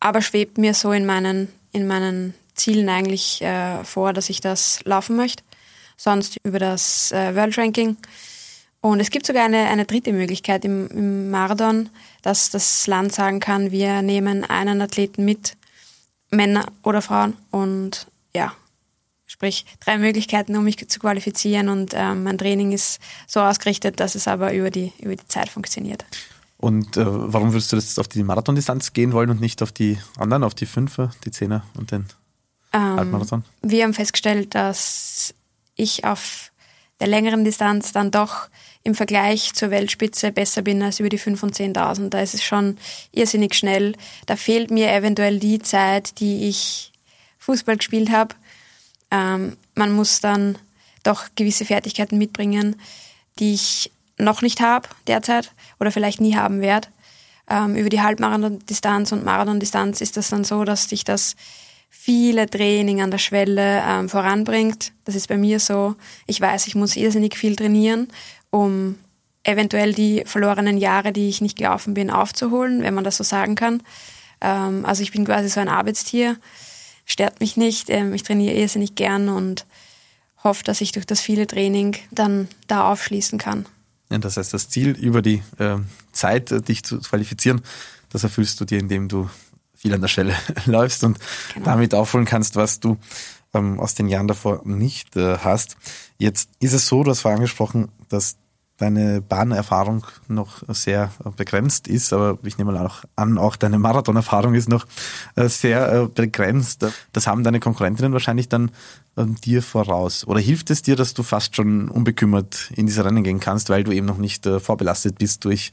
aber 0.00 0.22
schwebt 0.22 0.56
mir 0.58 0.74
so 0.74 0.92
in 0.92 1.06
meinen, 1.06 1.48
in 1.72 1.86
meinen 1.86 2.34
Zielen 2.54 2.88
eigentlich 2.88 3.42
äh, 3.42 3.84
vor, 3.84 4.12
dass 4.12 4.30
ich 4.30 4.40
das 4.40 4.80
laufen 4.84 5.14
möchte. 5.16 5.42
Sonst 5.96 6.38
über 6.44 6.58
das 6.58 7.12
äh, 7.12 7.36
World 7.36 7.56
Ranking. 7.56 7.96
Und 8.84 9.00
es 9.00 9.08
gibt 9.08 9.24
sogar 9.24 9.46
eine, 9.46 9.64
eine 9.68 9.86
dritte 9.86 10.12
Möglichkeit 10.12 10.62
im, 10.66 10.88
im 10.88 11.30
Marathon, 11.30 11.88
dass 12.20 12.50
das 12.50 12.86
Land 12.86 13.14
sagen 13.14 13.40
kann, 13.40 13.70
wir 13.70 14.02
nehmen 14.02 14.44
einen 14.44 14.82
Athleten 14.82 15.24
mit 15.24 15.56
Männer 16.30 16.66
oder 16.82 17.00
Frauen 17.00 17.32
und 17.50 18.06
ja, 18.36 18.52
sprich 19.24 19.64
drei 19.80 19.96
Möglichkeiten, 19.96 20.54
um 20.54 20.64
mich 20.64 20.86
zu 20.86 21.00
qualifizieren 21.00 21.70
und 21.70 21.92
ähm, 21.94 22.24
mein 22.24 22.36
Training 22.36 22.72
ist 22.72 23.00
so 23.26 23.40
ausgerichtet, 23.40 24.00
dass 24.00 24.16
es 24.16 24.28
aber 24.28 24.52
über 24.52 24.70
die, 24.70 24.92
über 25.00 25.16
die 25.16 25.28
Zeit 25.28 25.48
funktioniert. 25.48 26.04
Und 26.58 26.98
äh, 26.98 27.06
warum 27.06 27.54
würdest 27.54 27.72
du 27.72 27.76
das 27.76 27.98
auf 27.98 28.08
die 28.08 28.22
Marathondistanz 28.22 28.92
gehen 28.92 29.14
wollen 29.14 29.30
und 29.30 29.40
nicht 29.40 29.62
auf 29.62 29.72
die 29.72 29.96
anderen, 30.18 30.44
auf 30.44 30.54
die 30.54 30.66
Fünfer, 30.66 31.10
die 31.24 31.30
Zehner 31.30 31.64
und 31.78 31.90
den 31.90 32.04
ähm, 32.74 32.96
Halbmarathon? 32.96 33.44
Wir 33.62 33.84
haben 33.84 33.94
festgestellt, 33.94 34.54
dass 34.54 35.32
ich 35.74 36.04
auf 36.04 36.50
der 37.00 37.08
längeren 37.08 37.44
Distanz 37.44 37.92
dann 37.92 38.10
doch 38.10 38.48
im 38.84 38.94
Vergleich 38.94 39.54
zur 39.54 39.70
Weltspitze 39.70 40.30
besser 40.30 40.60
bin 40.60 40.82
als 40.82 41.00
über 41.00 41.08
die 41.08 41.18
5 41.18 41.42
und 41.42 41.56
10.000. 41.56 42.10
Da 42.10 42.20
ist 42.20 42.34
es 42.34 42.44
schon 42.44 42.76
irrsinnig 43.12 43.54
schnell. 43.54 43.96
Da 44.26 44.36
fehlt 44.36 44.70
mir 44.70 44.92
eventuell 44.92 45.38
die 45.38 45.58
Zeit, 45.58 46.20
die 46.20 46.48
ich 46.48 46.92
Fußball 47.38 47.78
gespielt 47.78 48.10
habe. 48.10 48.34
Ähm, 49.10 49.56
man 49.74 49.92
muss 49.92 50.20
dann 50.20 50.58
doch 51.02 51.24
gewisse 51.34 51.64
Fertigkeiten 51.64 52.18
mitbringen, 52.18 52.76
die 53.38 53.54
ich 53.54 53.90
noch 54.18 54.42
nicht 54.42 54.60
habe 54.60 54.88
derzeit 55.06 55.50
oder 55.80 55.90
vielleicht 55.90 56.20
nie 56.20 56.36
haben 56.36 56.60
werde. 56.60 56.88
Ähm, 57.48 57.76
über 57.76 57.88
die 57.88 58.02
Halbmarathon-Distanz 58.02 59.12
und 59.12 59.24
Marathon-Distanz 59.24 60.02
ist 60.02 60.16
das 60.18 60.28
dann 60.28 60.44
so, 60.44 60.64
dass 60.64 60.88
sich 60.88 61.04
das 61.04 61.36
viele 61.90 62.48
Training 62.48 63.00
an 63.00 63.10
der 63.10 63.18
Schwelle 63.18 63.82
ähm, 63.86 64.08
voranbringt. 64.08 64.92
Das 65.04 65.14
ist 65.14 65.28
bei 65.28 65.38
mir 65.38 65.58
so. 65.58 65.94
Ich 66.26 66.40
weiß, 66.40 66.66
ich 66.66 66.74
muss 66.74 66.96
irrsinnig 66.96 67.36
viel 67.36 67.56
trainieren 67.56 68.08
um 68.54 68.94
eventuell 69.42 69.92
die 69.92 70.22
verlorenen 70.26 70.78
Jahre, 70.78 71.12
die 71.12 71.28
ich 71.28 71.40
nicht 71.40 71.58
gelaufen 71.58 71.92
bin, 71.92 72.08
aufzuholen, 72.08 72.82
wenn 72.82 72.94
man 72.94 73.02
das 73.02 73.16
so 73.16 73.24
sagen 73.24 73.56
kann. 73.56 73.82
Ähm, 74.40 74.86
also 74.86 75.02
ich 75.02 75.10
bin 75.10 75.24
quasi 75.24 75.48
so 75.48 75.58
ein 75.58 75.68
Arbeitstier, 75.68 76.36
stört 77.04 77.40
mich 77.40 77.56
nicht. 77.56 77.90
Ähm, 77.90 78.14
ich 78.14 78.22
trainiere 78.22 78.54
irrsinnig 78.54 78.94
gern 78.94 79.28
und 79.28 79.66
hoffe, 80.44 80.62
dass 80.62 80.80
ich 80.80 80.92
durch 80.92 81.04
das 81.04 81.20
viele 81.20 81.48
Training 81.48 81.96
dann 82.12 82.48
da 82.68 82.90
aufschließen 82.90 83.38
kann. 83.38 83.66
Ja, 84.10 84.18
das 84.18 84.36
heißt, 84.36 84.54
das 84.54 84.68
Ziel 84.68 84.90
über 84.90 85.20
die 85.20 85.42
äh, 85.58 85.78
Zeit, 86.12 86.68
dich 86.68 86.84
zu 86.84 87.00
qualifizieren, 87.00 87.60
das 88.10 88.22
erfüllst 88.22 88.60
du 88.60 88.64
dir, 88.64 88.78
indem 88.78 89.08
du 89.08 89.28
viel 89.74 89.92
an 89.92 90.00
der 90.00 90.08
Stelle 90.08 90.36
läufst 90.66 91.02
und 91.02 91.18
genau. 91.52 91.66
damit 91.66 91.92
aufholen 91.92 92.24
kannst, 92.24 92.54
was 92.54 92.78
du 92.78 92.98
ähm, 93.52 93.80
aus 93.80 93.94
den 93.94 94.08
Jahren 94.08 94.28
davor 94.28 94.62
nicht 94.64 95.16
äh, 95.16 95.38
hast. 95.38 95.76
Jetzt 96.18 96.50
ist 96.60 96.72
es 96.72 96.86
so, 96.86 97.02
du 97.02 97.10
hast 97.10 97.20
vorher 97.20 97.36
angesprochen, 97.36 97.90
dass 98.08 98.36
deine 98.76 99.20
Bahnerfahrung 99.20 100.04
noch 100.26 100.62
sehr 100.68 101.12
begrenzt 101.36 101.86
ist, 101.86 102.12
aber 102.12 102.38
ich 102.42 102.58
nehme 102.58 102.72
mal 102.72 102.86
auch 102.86 103.04
an, 103.14 103.38
auch 103.38 103.54
deine 103.54 103.78
Marathonerfahrung 103.78 104.54
ist 104.54 104.68
noch 104.68 104.86
äh, 105.36 105.48
sehr 105.48 105.92
äh, 105.92 106.08
begrenzt. 106.08 106.84
Das 107.12 107.26
haben 107.26 107.44
deine 107.44 107.60
Konkurrentinnen 107.60 108.12
wahrscheinlich 108.12 108.48
dann 108.48 108.72
ähm, 109.16 109.36
dir 109.36 109.62
voraus. 109.62 110.26
Oder 110.26 110.40
hilft 110.40 110.70
es 110.70 110.82
dir, 110.82 110.96
dass 110.96 111.14
du 111.14 111.22
fast 111.22 111.54
schon 111.54 111.88
unbekümmert 111.88 112.72
in 112.74 112.86
diese 112.86 113.04
Rennen 113.04 113.22
gehen 113.22 113.38
kannst, 113.38 113.70
weil 113.70 113.84
du 113.84 113.92
eben 113.92 114.06
noch 114.06 114.18
nicht 114.18 114.44
äh, 114.46 114.58
vorbelastet 114.58 115.18
bist 115.18 115.44
durch 115.44 115.70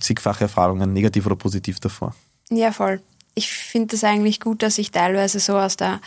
zigfache 0.00 0.44
Erfahrungen, 0.44 0.92
negativ 0.92 1.26
oder 1.26 1.36
positiv 1.36 1.80
davor? 1.80 2.14
Ja, 2.50 2.70
voll. 2.72 3.00
Ich 3.34 3.50
finde 3.50 3.96
es 3.96 4.04
eigentlich 4.04 4.38
gut, 4.38 4.62
dass 4.62 4.78
ich 4.78 4.92
teilweise 4.92 5.40
so 5.40 5.56
aus 5.58 5.76
der 5.76 6.00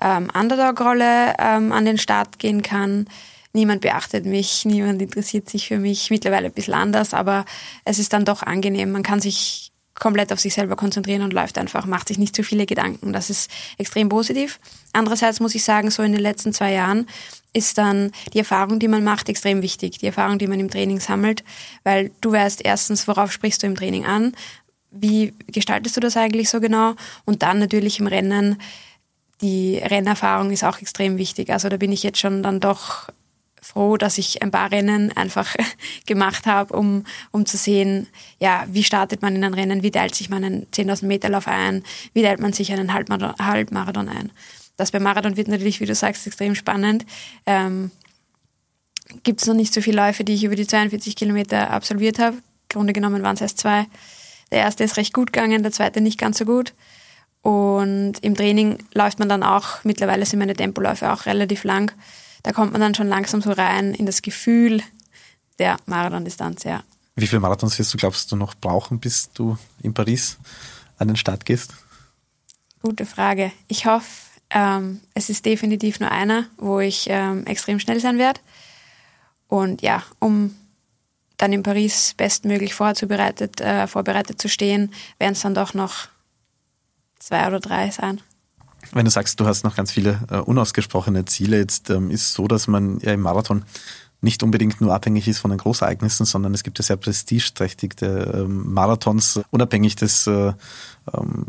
ähm, 0.00 0.28
Underdog-Rolle 0.32 1.34
ähm, 1.38 1.72
an 1.72 1.84
den 1.84 1.98
Start 1.98 2.38
gehen 2.38 2.62
kann 2.62 3.06
niemand 3.52 3.80
beachtet 3.80 4.26
mich, 4.26 4.64
niemand 4.64 5.02
interessiert 5.02 5.48
sich 5.48 5.68
für 5.68 5.78
mich. 5.78 6.10
Mittlerweile 6.10 6.46
ein 6.46 6.52
bisschen 6.52 6.74
anders, 6.74 7.14
aber 7.14 7.44
es 7.84 7.98
ist 7.98 8.12
dann 8.12 8.24
doch 8.24 8.42
angenehm. 8.42 8.92
Man 8.92 9.02
kann 9.02 9.20
sich 9.20 9.72
komplett 9.94 10.32
auf 10.32 10.40
sich 10.40 10.54
selber 10.54 10.76
konzentrieren 10.76 11.22
und 11.22 11.32
läuft 11.32 11.58
einfach, 11.58 11.84
macht 11.84 12.08
sich 12.08 12.18
nicht 12.18 12.34
zu 12.34 12.42
viele 12.42 12.66
Gedanken. 12.66 13.12
Das 13.12 13.28
ist 13.28 13.50
extrem 13.76 14.08
positiv. 14.08 14.58
Andererseits 14.92 15.40
muss 15.40 15.54
ich 15.54 15.62
sagen, 15.62 15.90
so 15.90 16.02
in 16.02 16.12
den 16.12 16.20
letzten 16.20 16.52
zwei 16.52 16.72
Jahren 16.72 17.06
ist 17.52 17.78
dann 17.78 18.12
die 18.32 18.38
Erfahrung, 18.38 18.78
die 18.78 18.88
man 18.88 19.04
macht, 19.04 19.28
extrem 19.28 19.62
wichtig. 19.62 19.98
Die 19.98 20.06
Erfahrung, 20.06 20.38
die 20.38 20.46
man 20.46 20.60
im 20.60 20.70
Training 20.70 21.00
sammelt, 21.00 21.44
weil 21.84 22.12
du 22.20 22.32
weißt 22.32 22.62
erstens, 22.64 23.08
worauf 23.08 23.32
sprichst 23.32 23.62
du 23.62 23.66
im 23.66 23.74
Training 23.74 24.06
an, 24.06 24.32
wie 24.90 25.34
gestaltest 25.48 25.96
du 25.96 26.00
das 26.00 26.16
eigentlich 26.16 26.48
so 26.48 26.60
genau 26.60 26.94
und 27.24 27.42
dann 27.42 27.58
natürlich 27.58 28.00
im 28.00 28.06
Rennen, 28.06 28.60
die 29.40 29.78
Rennerfahrung 29.78 30.50
ist 30.50 30.64
auch 30.64 30.80
extrem 30.80 31.16
wichtig. 31.16 31.50
Also 31.50 31.68
da 31.68 31.76
bin 31.76 31.92
ich 31.92 32.02
jetzt 32.02 32.18
schon 32.18 32.42
dann 32.42 32.60
doch 32.60 33.08
froh, 33.60 33.96
dass 33.96 34.18
ich 34.18 34.42
ein 34.42 34.50
paar 34.50 34.70
Rennen 34.70 35.12
einfach 35.16 35.54
gemacht 36.06 36.46
habe, 36.46 36.74
um, 36.74 37.04
um 37.30 37.46
zu 37.46 37.56
sehen, 37.56 38.08
ja, 38.38 38.64
wie 38.68 38.82
startet 38.82 39.22
man 39.22 39.36
in 39.36 39.44
ein 39.44 39.54
Rennen, 39.54 39.82
wie 39.82 39.90
teilt 39.90 40.14
sich 40.14 40.30
man 40.30 40.44
einen 40.44 40.66
10.000 40.66 41.06
Meter 41.06 41.28
Lauf 41.28 41.46
ein, 41.46 41.82
wie 42.12 42.22
teilt 42.22 42.40
man 42.40 42.52
sich 42.52 42.72
einen 42.72 42.92
Halbmarathon, 42.92 43.46
Halbmarathon 43.46 44.08
ein. 44.08 44.32
Das 44.76 44.92
beim 44.92 45.02
Marathon 45.02 45.36
wird 45.36 45.48
natürlich, 45.48 45.80
wie 45.80 45.86
du 45.86 45.94
sagst, 45.94 46.26
extrem 46.26 46.54
spannend. 46.54 47.04
Ähm, 47.46 47.90
Gibt 49.24 49.40
es 49.40 49.46
noch 49.46 49.54
nicht 49.54 49.74
so 49.74 49.82
viele 49.82 49.96
Läufe, 49.96 50.24
die 50.24 50.34
ich 50.34 50.44
über 50.44 50.56
die 50.56 50.66
42 50.66 51.16
Kilometer 51.16 51.70
absolviert 51.70 52.18
habe. 52.18 52.38
Grunde 52.68 52.92
genommen 52.92 53.22
waren 53.22 53.34
es 53.34 53.40
erst 53.40 53.58
zwei. 53.58 53.86
Der 54.50 54.60
erste 54.60 54.84
ist 54.84 54.96
recht 54.96 55.12
gut 55.12 55.32
gegangen, 55.32 55.62
der 55.62 55.72
zweite 55.72 56.00
nicht 56.00 56.18
ganz 56.18 56.38
so 56.38 56.44
gut. 56.44 56.72
Und 57.42 58.14
im 58.22 58.34
Training 58.34 58.78
läuft 58.94 59.18
man 59.18 59.28
dann 59.28 59.42
auch, 59.42 59.84
mittlerweile 59.84 60.24
sind 60.24 60.38
meine 60.38 60.54
Tempoläufe 60.54 61.12
auch 61.12 61.26
relativ 61.26 61.64
lang 61.64 61.92
da 62.42 62.52
kommt 62.52 62.72
man 62.72 62.80
dann 62.80 62.94
schon 62.94 63.08
langsam 63.08 63.42
so 63.42 63.52
rein 63.52 63.94
in 63.94 64.06
das 64.06 64.22
Gefühl 64.22 64.82
der 65.58 65.76
Marathondistanz, 65.86 66.64
ja. 66.64 66.82
Wie 67.16 67.26
viele 67.26 67.40
Marathons 67.40 67.78
wirst 67.78 67.92
du, 67.92 67.98
glaubst 67.98 68.32
du, 68.32 68.36
noch 68.36 68.54
brauchen, 68.54 68.98
bis 68.98 69.30
du 69.32 69.58
in 69.82 69.92
Paris 69.92 70.38
an 70.96 71.08
den 71.08 71.16
Start 71.16 71.44
gehst? 71.44 71.74
Gute 72.82 73.04
Frage. 73.04 73.52
Ich 73.68 73.84
hoffe, 73.84 74.06
ähm, 74.48 75.00
es 75.14 75.28
ist 75.28 75.44
definitiv 75.44 76.00
nur 76.00 76.10
einer, 76.10 76.46
wo 76.56 76.80
ich 76.80 77.06
ähm, 77.08 77.44
extrem 77.46 77.78
schnell 77.78 78.00
sein 78.00 78.16
werde. 78.18 78.40
Und 79.48 79.82
ja, 79.82 80.02
um 80.18 80.54
dann 81.36 81.52
in 81.52 81.62
Paris 81.62 82.14
bestmöglich 82.16 82.74
vorzubereitet, 82.74 83.60
äh, 83.60 83.86
vorbereitet 83.86 84.40
zu 84.40 84.48
stehen, 84.48 84.92
werden 85.18 85.32
es 85.32 85.40
dann 85.40 85.54
doch 85.54 85.74
noch 85.74 86.08
zwei 87.18 87.46
oder 87.46 87.60
drei 87.60 87.90
sein. 87.90 88.20
Wenn 88.92 89.04
du 89.04 89.10
sagst, 89.10 89.38
du 89.40 89.46
hast 89.46 89.64
noch 89.64 89.76
ganz 89.76 89.92
viele 89.92 90.20
äh, 90.30 90.38
unausgesprochene 90.38 91.24
Ziele, 91.24 91.58
jetzt 91.58 91.90
ähm, 91.90 92.10
ist 92.10 92.22
es 92.22 92.32
so, 92.32 92.48
dass 92.48 92.66
man 92.66 92.98
ja 93.00 93.12
im 93.12 93.20
Marathon 93.20 93.64
nicht 94.22 94.42
unbedingt 94.42 94.80
nur 94.80 94.94
abhängig 94.94 95.28
ist 95.28 95.38
von 95.38 95.50
den 95.50 95.58
Großereignissen, 95.58 96.26
sondern 96.26 96.52
es 96.52 96.62
gibt 96.62 96.78
ja 96.78 96.84
sehr 96.84 96.96
prestigeträchtige 96.96 98.06
ähm, 98.06 98.72
Marathons, 98.72 99.40
unabhängig 99.50 99.96
des 99.96 100.26
äh, 100.26 100.52
ähm, 101.14 101.46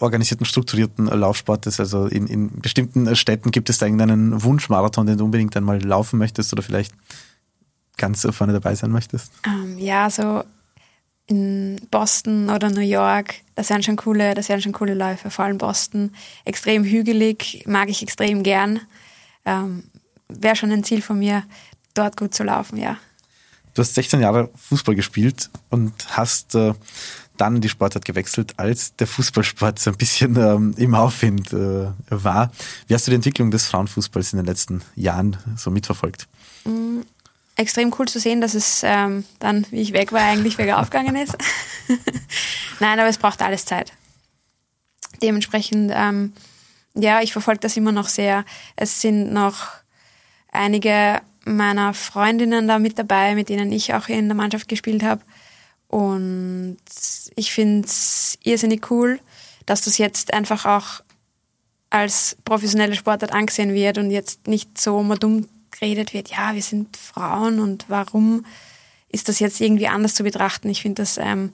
organisierten, 0.00 0.44
strukturierten 0.44 1.06
Laufsportes. 1.06 1.80
Also 1.80 2.06
in, 2.06 2.26
in 2.26 2.60
bestimmten 2.60 3.16
Städten 3.16 3.50
gibt 3.50 3.70
es 3.70 3.78
da 3.78 3.86
irgendeinen 3.86 4.42
Wunschmarathon, 4.42 5.06
den 5.06 5.18
du 5.18 5.24
unbedingt 5.24 5.56
einmal 5.56 5.82
laufen 5.82 6.18
möchtest 6.18 6.52
oder 6.52 6.62
vielleicht 6.62 6.92
ganz 7.96 8.26
vorne 8.32 8.52
dabei 8.52 8.74
sein 8.74 8.90
möchtest? 8.90 9.32
Ähm, 9.46 9.78
ja, 9.78 10.10
so 10.10 10.44
in 11.26 11.80
Boston 11.90 12.50
oder 12.50 12.70
New 12.70 12.80
York, 12.80 13.36
das 13.54 13.70
wären 13.70 13.82
schon 13.82 13.96
coole, 13.96 14.34
das 14.34 14.48
wären 14.48 14.60
schon 14.60 14.72
coole 14.72 14.94
Läufe, 14.94 15.30
vor 15.30 15.44
allem 15.44 15.58
Boston. 15.58 16.12
Extrem 16.44 16.84
hügelig, 16.84 17.64
mag 17.66 17.88
ich 17.88 18.02
extrem 18.02 18.42
gern. 18.42 18.80
Ähm, 19.44 19.84
wäre 20.28 20.56
schon 20.56 20.70
ein 20.70 20.84
Ziel 20.84 21.02
von 21.02 21.18
mir, 21.18 21.44
dort 21.94 22.16
gut 22.16 22.34
zu 22.34 22.44
laufen, 22.44 22.76
ja. 22.76 22.98
Du 23.74 23.82
hast 23.82 23.94
16 23.94 24.20
Jahre 24.20 24.50
Fußball 24.54 24.94
gespielt 24.94 25.50
und 25.70 25.92
hast 26.16 26.54
äh, 26.54 26.74
dann 27.36 27.60
die 27.60 27.68
Sportart 27.68 28.04
gewechselt, 28.04 28.54
als 28.56 28.94
der 28.96 29.06
Fußballsport 29.06 29.78
so 29.78 29.90
ein 29.90 29.96
bisschen 29.96 30.36
ähm, 30.36 30.74
im 30.76 30.94
Aufwind 30.94 31.52
äh, 31.52 31.88
war. 32.08 32.52
Wie 32.86 32.94
hast 32.94 33.06
du 33.06 33.10
die 33.10 33.16
Entwicklung 33.16 33.50
des 33.50 33.66
Frauenfußballs 33.66 34.32
in 34.32 34.38
den 34.38 34.46
letzten 34.46 34.82
Jahren 34.94 35.36
so 35.56 35.70
mitverfolgt? 35.70 36.28
Extrem 37.56 37.94
cool 37.98 38.08
zu 38.08 38.18
sehen, 38.18 38.40
dass 38.40 38.54
es 38.54 38.82
ähm, 38.84 39.24
dann, 39.38 39.66
wie 39.70 39.80
ich 39.80 39.92
weg 39.92 40.12
war, 40.12 40.22
eigentlich 40.22 40.58
wieder 40.58 40.80
aufgegangen 40.80 41.14
ist. 41.16 41.36
Nein, 42.80 42.98
aber 42.98 43.08
es 43.08 43.18
braucht 43.18 43.42
alles 43.42 43.64
Zeit. 43.64 43.92
Dementsprechend, 45.22 45.92
ähm, 45.94 46.32
ja, 46.94 47.20
ich 47.20 47.32
verfolge 47.32 47.60
das 47.60 47.76
immer 47.76 47.92
noch 47.92 48.08
sehr. 48.08 48.44
Es 48.74 49.00
sind 49.00 49.32
noch 49.32 49.68
einige 50.50 51.20
meiner 51.44 51.94
Freundinnen 51.94 52.66
da 52.66 52.78
mit 52.78 52.98
dabei, 52.98 53.34
mit 53.34 53.48
denen 53.48 53.70
ich 53.70 53.94
auch 53.94 54.08
in 54.08 54.28
der 54.28 54.36
Mannschaft 54.36 54.68
gespielt 54.68 55.02
habe. 55.02 55.22
Und 55.88 56.78
ich 57.36 57.52
finde 57.52 57.86
es 57.86 58.38
irrsinnig 58.42 58.90
cool, 58.90 59.20
dass 59.66 59.82
das 59.82 59.98
jetzt 59.98 60.32
einfach 60.32 60.64
auch 60.64 61.04
als 61.90 62.36
professionelle 62.44 62.96
Sportart 62.96 63.32
angesehen 63.32 63.72
wird 63.72 63.98
und 63.98 64.10
jetzt 64.10 64.48
nicht 64.48 64.80
so 64.80 65.02
dumm 65.14 65.46
geredet 65.78 66.14
wird, 66.14 66.30
ja, 66.30 66.54
wir 66.54 66.62
sind 66.62 66.96
Frauen 66.96 67.60
und 67.60 67.86
warum 67.88 68.44
ist 69.08 69.28
das 69.28 69.38
jetzt 69.38 69.60
irgendwie 69.60 69.88
anders 69.88 70.14
zu 70.14 70.24
betrachten? 70.24 70.68
Ich 70.68 70.82
finde 70.82 71.02
das 71.02 71.18
ähm, 71.18 71.52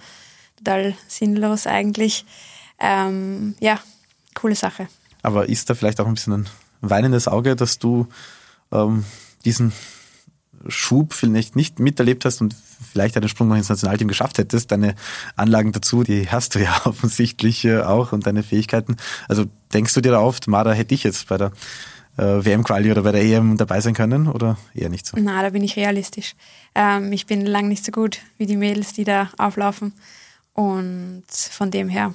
total 0.56 0.94
sinnlos 1.08 1.66
eigentlich. 1.66 2.24
Ähm, 2.78 3.54
ja, 3.60 3.78
coole 4.34 4.54
Sache. 4.54 4.88
Aber 5.22 5.48
ist 5.48 5.68
da 5.68 5.74
vielleicht 5.74 6.00
auch 6.00 6.06
ein 6.06 6.14
bisschen 6.14 6.32
ein 6.32 6.48
weinendes 6.80 7.28
Auge, 7.28 7.56
dass 7.56 7.78
du 7.78 8.06
ähm, 8.72 9.04
diesen 9.44 9.72
Schub 10.68 11.14
vielleicht 11.14 11.56
nicht 11.56 11.78
miterlebt 11.78 12.24
hast 12.24 12.40
und 12.40 12.54
vielleicht 12.92 13.16
einen 13.16 13.28
Sprung 13.28 13.48
noch 13.48 13.56
ins 13.56 13.68
Nationalteam 13.68 14.08
geschafft 14.08 14.38
hättest. 14.38 14.70
Deine 14.70 14.94
Anlagen 15.36 15.72
dazu, 15.72 16.02
die 16.02 16.28
hast 16.30 16.54
du 16.54 16.60
ja 16.60 16.80
offensichtlich 16.84 17.64
äh, 17.64 17.82
auch 17.82 18.12
und 18.12 18.26
deine 18.26 18.42
Fähigkeiten. 18.42 18.96
Also 19.28 19.46
denkst 19.72 19.94
du 19.94 20.00
dir 20.00 20.12
da 20.12 20.20
oft, 20.20 20.48
Mara, 20.48 20.72
hätte 20.72 20.94
ich 20.94 21.04
jetzt 21.04 21.28
bei 21.28 21.38
der 21.38 21.52
WM-Quali 22.20 22.90
oder 22.90 23.02
bei 23.02 23.12
der 23.12 23.22
EM 23.22 23.56
dabei 23.56 23.80
sein 23.80 23.94
können 23.94 24.28
oder 24.28 24.58
eher 24.74 24.88
nicht 24.88 25.06
so? 25.06 25.16
Na, 25.18 25.42
da 25.42 25.50
bin 25.50 25.62
ich 25.62 25.76
realistisch. 25.76 26.34
Ähm, 26.74 27.12
ich 27.12 27.26
bin 27.26 27.44
lang 27.46 27.68
nicht 27.68 27.84
so 27.84 27.92
gut 27.92 28.20
wie 28.38 28.46
die 28.46 28.56
Mädels, 28.56 28.92
die 28.92 29.04
da 29.04 29.30
auflaufen. 29.38 29.92
Und 30.52 31.24
von 31.30 31.70
dem 31.70 31.88
her 31.88 32.12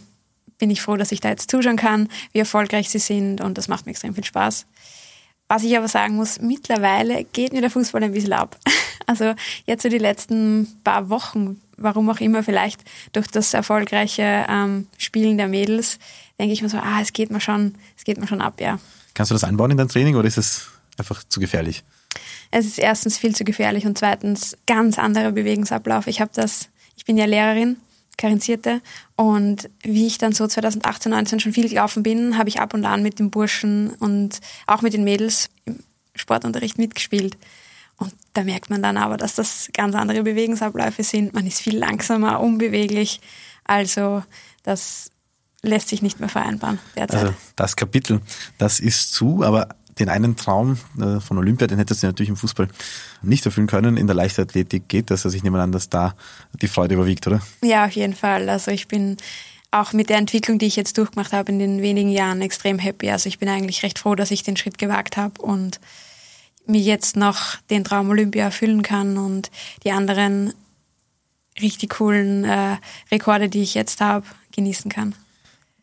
bin 0.58 0.70
ich 0.70 0.82
froh, 0.82 0.96
dass 0.96 1.12
ich 1.12 1.20
da 1.20 1.30
jetzt 1.30 1.50
zuschauen 1.50 1.78
kann, 1.78 2.10
wie 2.32 2.40
erfolgreich 2.40 2.90
sie 2.90 3.00
sind 3.00 3.42
und 3.42 3.58
das 3.58 3.68
macht 3.68 3.86
mir 3.86 3.92
extrem 3.92 4.14
viel 4.14 4.24
Spaß. 4.24 4.66
Was 5.48 5.64
ich 5.64 5.78
aber 5.78 5.88
sagen 5.88 6.16
muss, 6.16 6.42
mittlerweile 6.42 7.24
geht 7.24 7.54
mir 7.54 7.62
der 7.62 7.70
Fußball 7.70 8.04
ein 8.04 8.12
bisschen 8.12 8.34
ab. 8.34 8.58
Also 9.08 9.36
jetzt 9.68 9.84
so 9.84 9.90
die 9.90 10.00
letzten 10.00 10.68
paar 10.84 11.12
Wochen, 11.12 11.62
warum 11.78 12.10
auch 12.10 12.20
immer, 12.20 12.42
vielleicht 12.42 12.84
durch 13.14 13.28
das 13.28 13.54
erfolgreiche 13.54 14.48
ähm, 14.50 14.88
Spielen 14.98 15.38
der 15.38 15.48
Mädels, 15.48 16.00
denke 16.40 16.54
ich 16.54 16.64
mir 16.64 16.70
so, 16.70 16.78
ah, 16.78 17.02
es 17.02 17.14
geht 17.14 17.30
mir 17.30 17.40
schon, 17.40 17.76
es 17.96 18.04
geht 18.04 18.18
mir 18.18 18.28
schon 18.28 18.42
ab, 18.42 18.60
ja. 18.60 18.80
Kannst 19.16 19.32
du 19.32 19.36
das 19.36 19.44
einbauen 19.44 19.72
in 19.72 19.78
dein 19.78 19.90
Training 19.90 20.16
oder 20.16 20.28
ist 20.28 20.38
es 20.38 20.68
einfach 20.98 21.24
zu 21.24 21.40
gefährlich? 21.40 21.84
Es 22.52 22.66
ist 22.66 22.78
erstens 22.78 23.18
viel 23.18 23.36
zu 23.36 23.44
gefährlich 23.44 23.88
und 23.88 23.98
zweitens 23.98 24.56
ganz 24.68 25.00
anderer 25.00 25.32
Bewegungsablauf. 25.32 26.06
Ich 26.06 26.22
habe 26.22 26.32
das, 26.34 26.70
ich 26.96 27.06
bin 27.06 27.18
ja 27.18 27.26
Lehrerin 27.26 27.78
Karenzierte. 28.18 28.82
Und 29.16 29.70
wie 29.82 30.08
ich 30.08 30.18
dann 30.18 30.34
so 30.34 30.48
2018, 30.48 31.12
19 31.12 31.40
schon 31.40 31.54
viel 31.54 31.70
gelaufen 31.70 32.04
bin, 32.04 32.38
habe 32.38 32.50
ich 32.50 32.60
ab 32.60 32.74
und 32.74 32.86
an 32.86 33.04
mit 33.04 33.20
den 33.20 33.32
Burschen 33.32 33.92
und 33.92 34.40
auch 34.68 34.82
mit 34.82 34.94
den 34.94 35.04
Mädels 35.04 35.50
im 35.66 35.80
Sportunterricht 36.16 36.78
mitgespielt. 36.78 37.38
Und 37.98 38.14
da 38.34 38.44
merkt 38.44 38.70
man 38.70 38.82
dann 38.82 38.98
aber, 38.98 39.18
dass 39.18 39.36
das 39.36 39.70
ganz 39.74 39.96
andere 39.96 40.24
Bewegungsabläufe 40.24 41.04
sind. 41.04 41.34
Man 41.34 41.48
ist 41.48 41.62
viel 41.62 41.78
langsamer, 41.78 42.42
unbeweglich. 42.42 43.22
Also 43.64 44.24
das 44.64 45.12
lässt 45.66 45.90
sich 45.90 46.02
nicht 46.02 46.20
mehr 46.20 46.30
vereinbaren 46.30 46.80
derzeit. 46.96 47.22
Also 47.22 47.34
das 47.56 47.76
Kapitel, 47.76 48.22
das 48.58 48.80
ist 48.80 49.14
zu, 49.14 49.44
aber 49.44 49.70
den 50.00 50.10
einen 50.10 50.36
Traum 50.36 50.78
äh, 51.00 51.20
von 51.20 51.38
Olympia, 51.38 51.68
den 51.68 51.78
hättest 51.78 52.04
du 52.04 52.08
natürlich 52.08 52.30
im 52.30 52.36
Fußball 52.36 52.68
nicht 53.22 53.46
erfüllen 53.46 53.68
können. 53.68 53.98
In 53.98 54.08
der 54.08 54.16
Leichtathletik 54.16 54.88
geht 54.88 55.10
das. 55.10 55.26
Also 55.26 55.38
ich 55.38 55.44
nehme 55.44 55.62
an, 55.62 55.72
dass 55.72 55.90
da 55.90 56.16
die 56.62 56.68
Freude 56.68 56.96
überwiegt, 56.96 57.26
oder? 57.28 57.42
Ja, 57.64 57.86
auf 57.86 57.92
jeden 57.92 58.16
Fall. 58.16 58.50
Also 58.50 58.72
ich 58.72 58.88
bin 58.88 59.18
auch 59.72 59.94
mit 59.94 60.10
der 60.10 60.18
Entwicklung, 60.18 60.60
die 60.60 60.68
ich 60.68 60.76
jetzt 60.76 60.98
durchgemacht 60.98 61.34
habe 61.34 61.52
in 61.52 61.60
den 61.60 61.82
wenigen 61.82 62.10
Jahren, 62.10 62.42
extrem 62.42 62.80
happy. 62.80 63.10
Also 63.10 63.28
ich 63.28 63.40
bin 63.40 63.50
eigentlich 63.50 63.84
recht 63.84 64.00
froh, 64.00 64.16
dass 64.16 64.32
ich 64.32 64.44
den 64.44 64.58
Schritt 64.58 64.78
gewagt 64.78 65.18
habe 65.18 65.42
und 65.42 65.80
mir 66.66 66.82
jetzt 66.82 67.16
noch 67.16 67.58
den 67.70 67.84
Traum 67.84 68.10
Olympia 68.10 68.46
erfüllen 68.46 68.82
kann 68.82 69.18
und 69.18 69.52
die 69.84 69.92
anderen 69.92 70.54
richtig 71.62 71.92
coolen 71.92 72.44
äh, 72.44 72.78
Rekorde, 73.12 73.50
die 73.50 73.62
ich 73.62 73.76
jetzt 73.76 74.02
habe, 74.02 74.26
genießen 74.52 74.92
kann 74.92 75.16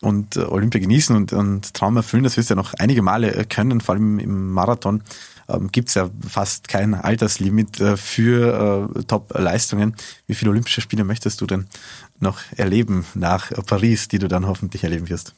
und 0.03 0.37
äh, 0.37 0.41
Olympia 0.41 0.81
genießen 0.81 1.17
und, 1.17 1.33
und 1.33 1.73
Traum 1.75 1.97
erfüllen, 1.97 2.25
das 2.25 2.37
wirst 2.37 2.51
du 2.51 2.55
ja 2.55 2.57
noch 2.57 2.75
einige 2.75 3.03
Male 3.03 3.35
äh, 3.35 3.45
können, 3.45 3.81
vor 3.81 3.95
allem 3.95 4.19
im 4.19 4.51
Marathon 4.53 5.03
ähm, 5.49 5.71
gibt 5.71 5.89
es 5.89 5.95
ja 5.95 6.11
fast 6.27 6.69
kein 6.69 6.95
Alterslimit 6.95 7.81
äh, 7.81 7.97
für 7.97 8.91
äh, 8.95 9.03
Top-Leistungen. 9.05 9.97
Wie 10.27 10.35
viele 10.35 10.51
Olympische 10.51 10.81
Spiele 10.81 11.05
möchtest 11.05 11.41
du 11.41 11.47
denn 11.47 11.67
noch 12.21 12.41
erleben 12.57 13.05
nach 13.15 13.51
Paris, 13.67 14.09
die 14.09 14.19
du 14.19 14.29
dann 14.29 14.47
hoffentlich 14.47 14.85
erleben 14.85 15.09
wirst? 15.09 15.35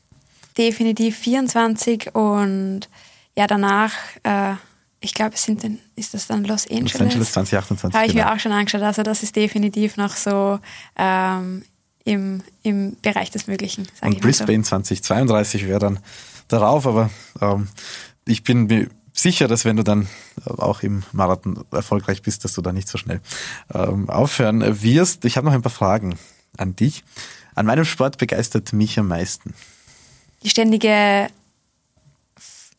Definitiv 0.57 1.16
24 1.18 2.14
und 2.14 2.88
ja, 3.37 3.46
danach, 3.46 3.92
äh, 4.22 4.55
ich 5.00 5.14
glaube, 5.14 5.37
sind 5.37 5.62
denn, 5.62 5.79
ist 5.96 6.14
das 6.14 6.27
dann 6.27 6.44
Los 6.44 6.68
Angeles? 6.68 6.92
Los 6.94 7.03
Angeles 7.03 7.33
2028. 7.33 7.96
Habe 7.96 8.07
ich 8.07 8.12
genau. 8.12 8.27
mir 8.27 8.35
auch 8.35 8.38
schon 8.38 8.53
angeschaut. 8.53 8.83
Also 8.83 9.03
das 9.03 9.22
ist 9.22 9.35
definitiv 9.35 9.96
noch 9.96 10.14
so 10.14 10.61
ähm, 10.96 11.64
im, 12.05 12.43
im 12.62 12.97
Bereich 13.03 13.31
des 13.31 13.47
Möglichen. 13.47 13.88
Und 14.03 14.21
Brisbane 14.21 14.62
so. 14.62 14.71
2032 14.71 15.67
wäre 15.67 15.79
dann 15.79 15.99
darauf, 16.49 16.87
aber 16.87 17.11
ähm, 17.40 17.69
ich 18.27 18.45
bin 18.45 18.67
mir 18.67 18.88
sicher, 19.12 19.49
dass 19.49 19.64
wenn 19.64 19.77
du 19.77 19.83
dann 19.83 20.09
auch 20.45 20.83
im 20.83 21.05
Marathon 21.12 21.64
erfolgreich 21.71 22.23
bist, 22.23 22.45
dass 22.45 22.53
du 22.53 22.62
da 22.62 22.73
nicht 22.73 22.88
so 22.88 22.99
schnell 22.99 23.21
ähm, 23.73 24.11
aufhören 24.11 24.83
wirst. 24.83 25.25
Ich 25.25 25.37
habe 25.37 25.47
noch 25.47 25.55
ein 25.55 25.62
paar 25.62 25.73
Fragen 25.73 26.19
an 26.57 26.77
dich. 26.77 27.05
An 27.55 27.67
meinem 27.67 27.85
Sport 27.85 28.19
begeistert 28.19 28.73
mich 28.73 28.99
am 28.99 29.09
meisten. 29.09 29.55
Die 30.43 30.51
ständige, 30.51 31.29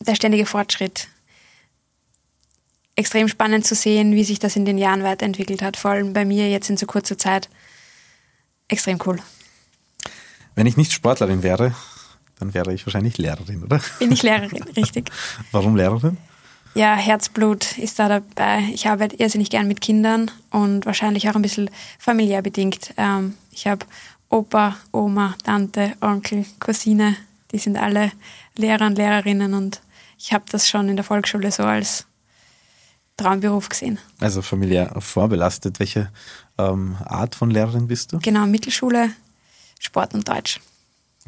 der 0.00 0.14
ständige 0.14 0.46
Fortschritt. 0.46 1.08
Extrem 2.94 3.28
spannend 3.28 3.66
zu 3.66 3.74
sehen, 3.74 4.12
wie 4.12 4.24
sich 4.24 4.38
das 4.38 4.56
in 4.56 4.64
den 4.64 4.78
Jahren 4.78 5.02
weiterentwickelt 5.02 5.62
hat, 5.62 5.76
vor 5.76 5.90
allem 5.90 6.12
bei 6.12 6.24
mir 6.24 6.48
jetzt 6.48 6.70
in 6.70 6.76
so 6.76 6.86
kurzer 6.86 7.18
Zeit 7.18 7.48
extrem 8.68 8.98
cool. 9.06 9.18
Wenn 10.54 10.66
ich 10.66 10.76
nicht 10.76 10.92
Sportlerin 10.92 11.42
wäre, 11.42 11.74
dann 12.38 12.54
wäre 12.54 12.72
ich 12.72 12.86
wahrscheinlich 12.86 13.18
Lehrerin, 13.18 13.62
oder? 13.64 13.80
Bin 13.98 14.12
ich 14.12 14.22
Lehrerin, 14.24 14.62
richtig. 14.76 15.10
Warum 15.52 15.76
Lehrerin? 15.76 16.16
Ja, 16.74 16.94
Herzblut 16.94 17.78
ist 17.78 17.98
da 17.98 18.08
dabei. 18.08 18.68
Ich 18.72 18.86
arbeite 18.86 19.16
irrsinnig 19.16 19.48
gern 19.48 19.66
mit 19.66 19.80
Kindern 19.80 20.30
und 20.50 20.84
wahrscheinlich 20.84 21.28
auch 21.30 21.34
ein 21.34 21.42
bisschen 21.42 21.70
familiär 21.98 22.42
bedingt. 22.42 22.92
Ähm, 22.98 23.34
ich 23.50 23.66
habe 23.66 23.86
Opa, 24.28 24.76
Oma, 24.92 25.34
Tante, 25.42 25.94
Onkel, 26.02 26.44
Cousine, 26.58 27.16
die 27.52 27.58
sind 27.58 27.78
alle 27.78 28.12
Lehrer 28.56 28.86
und 28.86 28.98
Lehrerinnen 28.98 29.54
und 29.54 29.80
ich 30.18 30.32
habe 30.32 30.44
das 30.50 30.68
schon 30.68 30.88
in 30.88 30.96
der 30.96 31.04
Volksschule 31.04 31.50
so 31.50 31.62
als 31.62 32.06
Traumberuf 33.16 33.68
gesehen. 33.68 33.98
Also 34.20 34.42
familiär 34.42 34.94
vorbelastet. 35.00 35.80
Welche 35.80 36.10
ähm, 36.58 36.96
Art 37.04 37.34
von 37.34 37.50
Lehrerin 37.50 37.86
bist 37.86 38.12
du? 38.12 38.18
Genau, 38.18 38.46
Mittelschule, 38.46 39.10
Sport 39.78 40.14
und 40.14 40.28
Deutsch. 40.28 40.60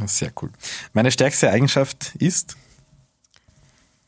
Sehr 0.06 0.32
cool. 0.40 0.50
Meine 0.92 1.10
stärkste 1.10 1.50
Eigenschaft 1.50 2.14
ist? 2.18 2.56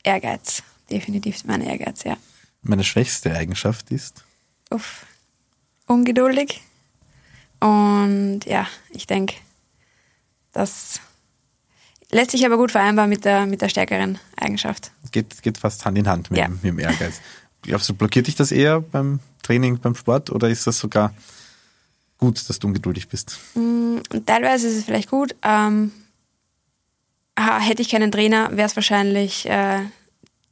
Ehrgeiz. 0.02 0.62
Definitiv 0.90 1.44
mein 1.44 1.62
Ehrgeiz, 1.62 2.04
ja. 2.04 2.16
Meine 2.62 2.84
schwächste 2.84 3.34
Eigenschaft 3.34 3.90
ist? 3.90 4.24
Uff. 4.70 5.06
Ungeduldig. 5.86 6.60
Und 7.60 8.40
ja, 8.46 8.66
ich 8.90 9.06
denke, 9.06 9.34
das 10.52 11.00
lässt 12.10 12.30
sich 12.32 12.44
aber 12.46 12.56
gut 12.56 12.72
vereinbaren 12.72 13.10
mit 13.10 13.24
der, 13.24 13.46
mit 13.46 13.62
der 13.62 13.68
stärkeren 13.68 14.18
Eigenschaft. 14.36 14.92
Geht, 15.12 15.42
geht 15.42 15.58
fast 15.58 15.84
Hand 15.84 15.98
in 15.98 16.08
Hand 16.08 16.30
mit, 16.30 16.38
ja. 16.38 16.48
mit 16.48 16.62
dem 16.62 16.78
Ehrgeiz. 16.78 17.20
Glaubst 17.62 17.88
du, 17.88 17.94
blockiert 17.94 18.26
dich 18.26 18.34
das 18.34 18.52
eher 18.52 18.80
beim 18.80 19.20
Training, 19.42 19.78
beim 19.78 19.94
Sport 19.94 20.30
oder 20.30 20.48
ist 20.48 20.66
das 20.66 20.78
sogar 20.78 21.14
gut, 22.18 22.48
dass 22.48 22.58
du 22.58 22.68
ungeduldig 22.68 23.08
bist? 23.08 23.38
Mm, 23.54 23.98
teilweise 24.26 24.68
ist 24.68 24.76
es 24.76 24.84
vielleicht 24.84 25.10
gut. 25.10 25.34
Ähm, 25.42 25.92
hätte 27.36 27.82
ich 27.82 27.88
keinen 27.88 28.12
Trainer, 28.12 28.50
wäre 28.56 28.66
es 28.66 28.76
wahrscheinlich 28.76 29.46
äh, 29.46 29.80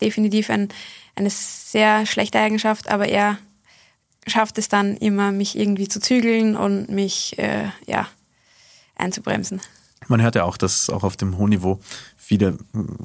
definitiv 0.01 0.51
ein, 0.51 0.69
eine 1.15 1.31
sehr 1.31 2.07
schlechte 2.07 2.39
Eigenschaft, 2.39 2.89
aber 2.89 3.09
eher 3.09 3.39
schafft 4.27 4.59
es 4.59 4.69
dann 4.69 4.97
immer, 4.97 5.33
mich 5.33 5.59
irgendwie 5.59 5.89
zu 5.89 6.01
zügeln 6.01 6.57
und 6.57 6.91
mich 6.91 7.39
äh, 7.39 7.71
ja, 7.87 8.09
einzubremsen. 8.97 9.61
Man 10.07 10.23
hört 10.23 10.35
ja 10.35 10.45
auch, 10.45 10.57
dass 10.57 10.91
auch 10.91 11.03
auf 11.03 11.17
dem 11.17 11.37
hohen 11.39 11.51
Niveau 11.51 11.81
viele 12.29 12.59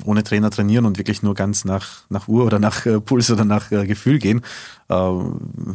ohne 0.03 0.21
Trainer 0.21 0.49
trainieren 0.49 0.85
und 0.85 0.97
wirklich 0.97 1.23
nur 1.23 1.33
ganz 1.33 1.63
nach, 1.63 2.03
nach 2.09 2.27
Uhr 2.27 2.45
oder 2.45 2.59
nach 2.59 2.85
äh, 2.85 2.99
Puls 2.99 3.31
oder 3.31 3.45
nach 3.45 3.71
äh, 3.71 3.87
Gefühl 3.87 4.19
gehen. 4.19 4.41
Äh, 4.89 4.95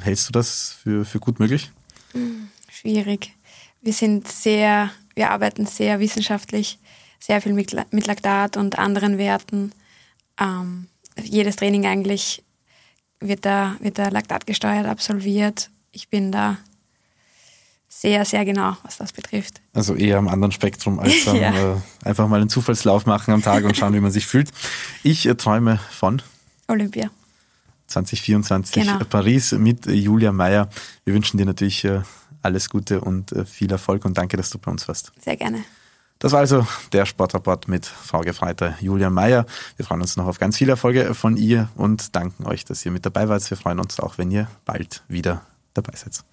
hältst 0.02 0.28
du 0.28 0.32
das 0.32 0.76
für, 0.82 1.06
für 1.06 1.18
gut 1.18 1.40
möglich? 1.40 1.70
Hm, 2.12 2.48
schwierig. 2.70 3.32
Wir 3.80 3.94
sind 3.94 4.28
sehr, 4.28 4.90
wir 5.14 5.30
arbeiten 5.30 5.64
sehr 5.64 5.98
wissenschaftlich, 5.98 6.78
sehr 7.18 7.40
viel 7.40 7.54
mit, 7.54 7.74
mit 7.90 8.06
Laktat 8.06 8.58
und 8.58 8.78
anderen 8.78 9.16
Werten. 9.16 9.72
Ähm, 10.38 10.88
jedes 11.22 11.56
Training 11.56 11.86
eigentlich 11.86 12.44
wird 13.18 13.46
da, 13.46 13.76
wird 13.80 13.98
da 13.98 14.08
Laktat 14.08 14.46
gesteuert 14.46 14.86
absolviert. 14.86 15.70
Ich 15.90 16.10
bin 16.10 16.32
da 16.32 16.58
sehr, 17.88 18.24
sehr 18.24 18.44
genau, 18.44 18.76
was 18.82 18.98
das 18.98 19.12
betrifft. 19.12 19.60
Also 19.72 19.94
eher 19.94 20.18
am 20.18 20.28
anderen 20.28 20.52
Spektrum 20.52 20.98
als 20.98 21.14
am, 21.26 21.36
ja. 21.36 21.74
äh, 21.74 21.76
einfach 22.04 22.28
mal 22.28 22.40
einen 22.40 22.50
Zufallslauf 22.50 23.06
machen 23.06 23.32
am 23.32 23.42
Tag 23.42 23.64
und 23.64 23.76
schauen, 23.76 23.94
wie 23.94 24.00
man 24.00 24.10
sich 24.10 24.26
fühlt. 24.26 24.50
Ich 25.02 25.26
äh, 25.26 25.34
träume 25.34 25.80
von 25.90 26.22
Olympia. 26.68 27.10
2024 27.88 28.82
genau. 28.82 28.98
Paris 29.08 29.52
mit 29.52 29.86
Julia 29.86 30.30
Meyer. 30.30 30.68
Wir 31.04 31.14
wünschen 31.14 31.38
dir 31.38 31.46
natürlich 31.46 31.84
äh, 31.84 32.02
alles 32.42 32.68
Gute 32.68 33.00
und 33.00 33.32
äh, 33.32 33.46
viel 33.46 33.72
Erfolg 33.72 34.04
und 34.04 34.16
danke, 34.16 34.36
dass 34.36 34.50
du 34.50 34.58
bei 34.58 34.70
uns 34.70 34.86
warst. 34.86 35.12
Sehr 35.24 35.36
gerne. 35.36 35.64
Das 36.18 36.32
war 36.32 36.40
also 36.40 36.66
der 36.92 37.06
Sportrapport 37.06 37.68
mit 37.68 37.86
Frau 37.86 38.20
Gefreiter 38.20 38.76
Julia 38.80 39.08
Meyer. 39.08 39.46
Wir 39.76 39.86
freuen 39.86 40.00
uns 40.00 40.16
noch 40.16 40.26
auf 40.26 40.38
ganz 40.38 40.56
viele 40.56 40.72
Erfolge 40.72 41.14
von 41.14 41.36
ihr 41.36 41.68
und 41.76 42.14
danken 42.16 42.44
euch, 42.44 42.64
dass 42.64 42.84
ihr 42.84 42.90
mit 42.90 43.06
dabei 43.06 43.28
wart. 43.28 43.48
Wir 43.48 43.56
freuen 43.56 43.78
uns 43.78 44.00
auch, 44.00 44.18
wenn 44.18 44.30
ihr 44.30 44.48
bald 44.64 45.04
wieder 45.08 45.42
dabei 45.74 45.92
seid. 45.94 46.24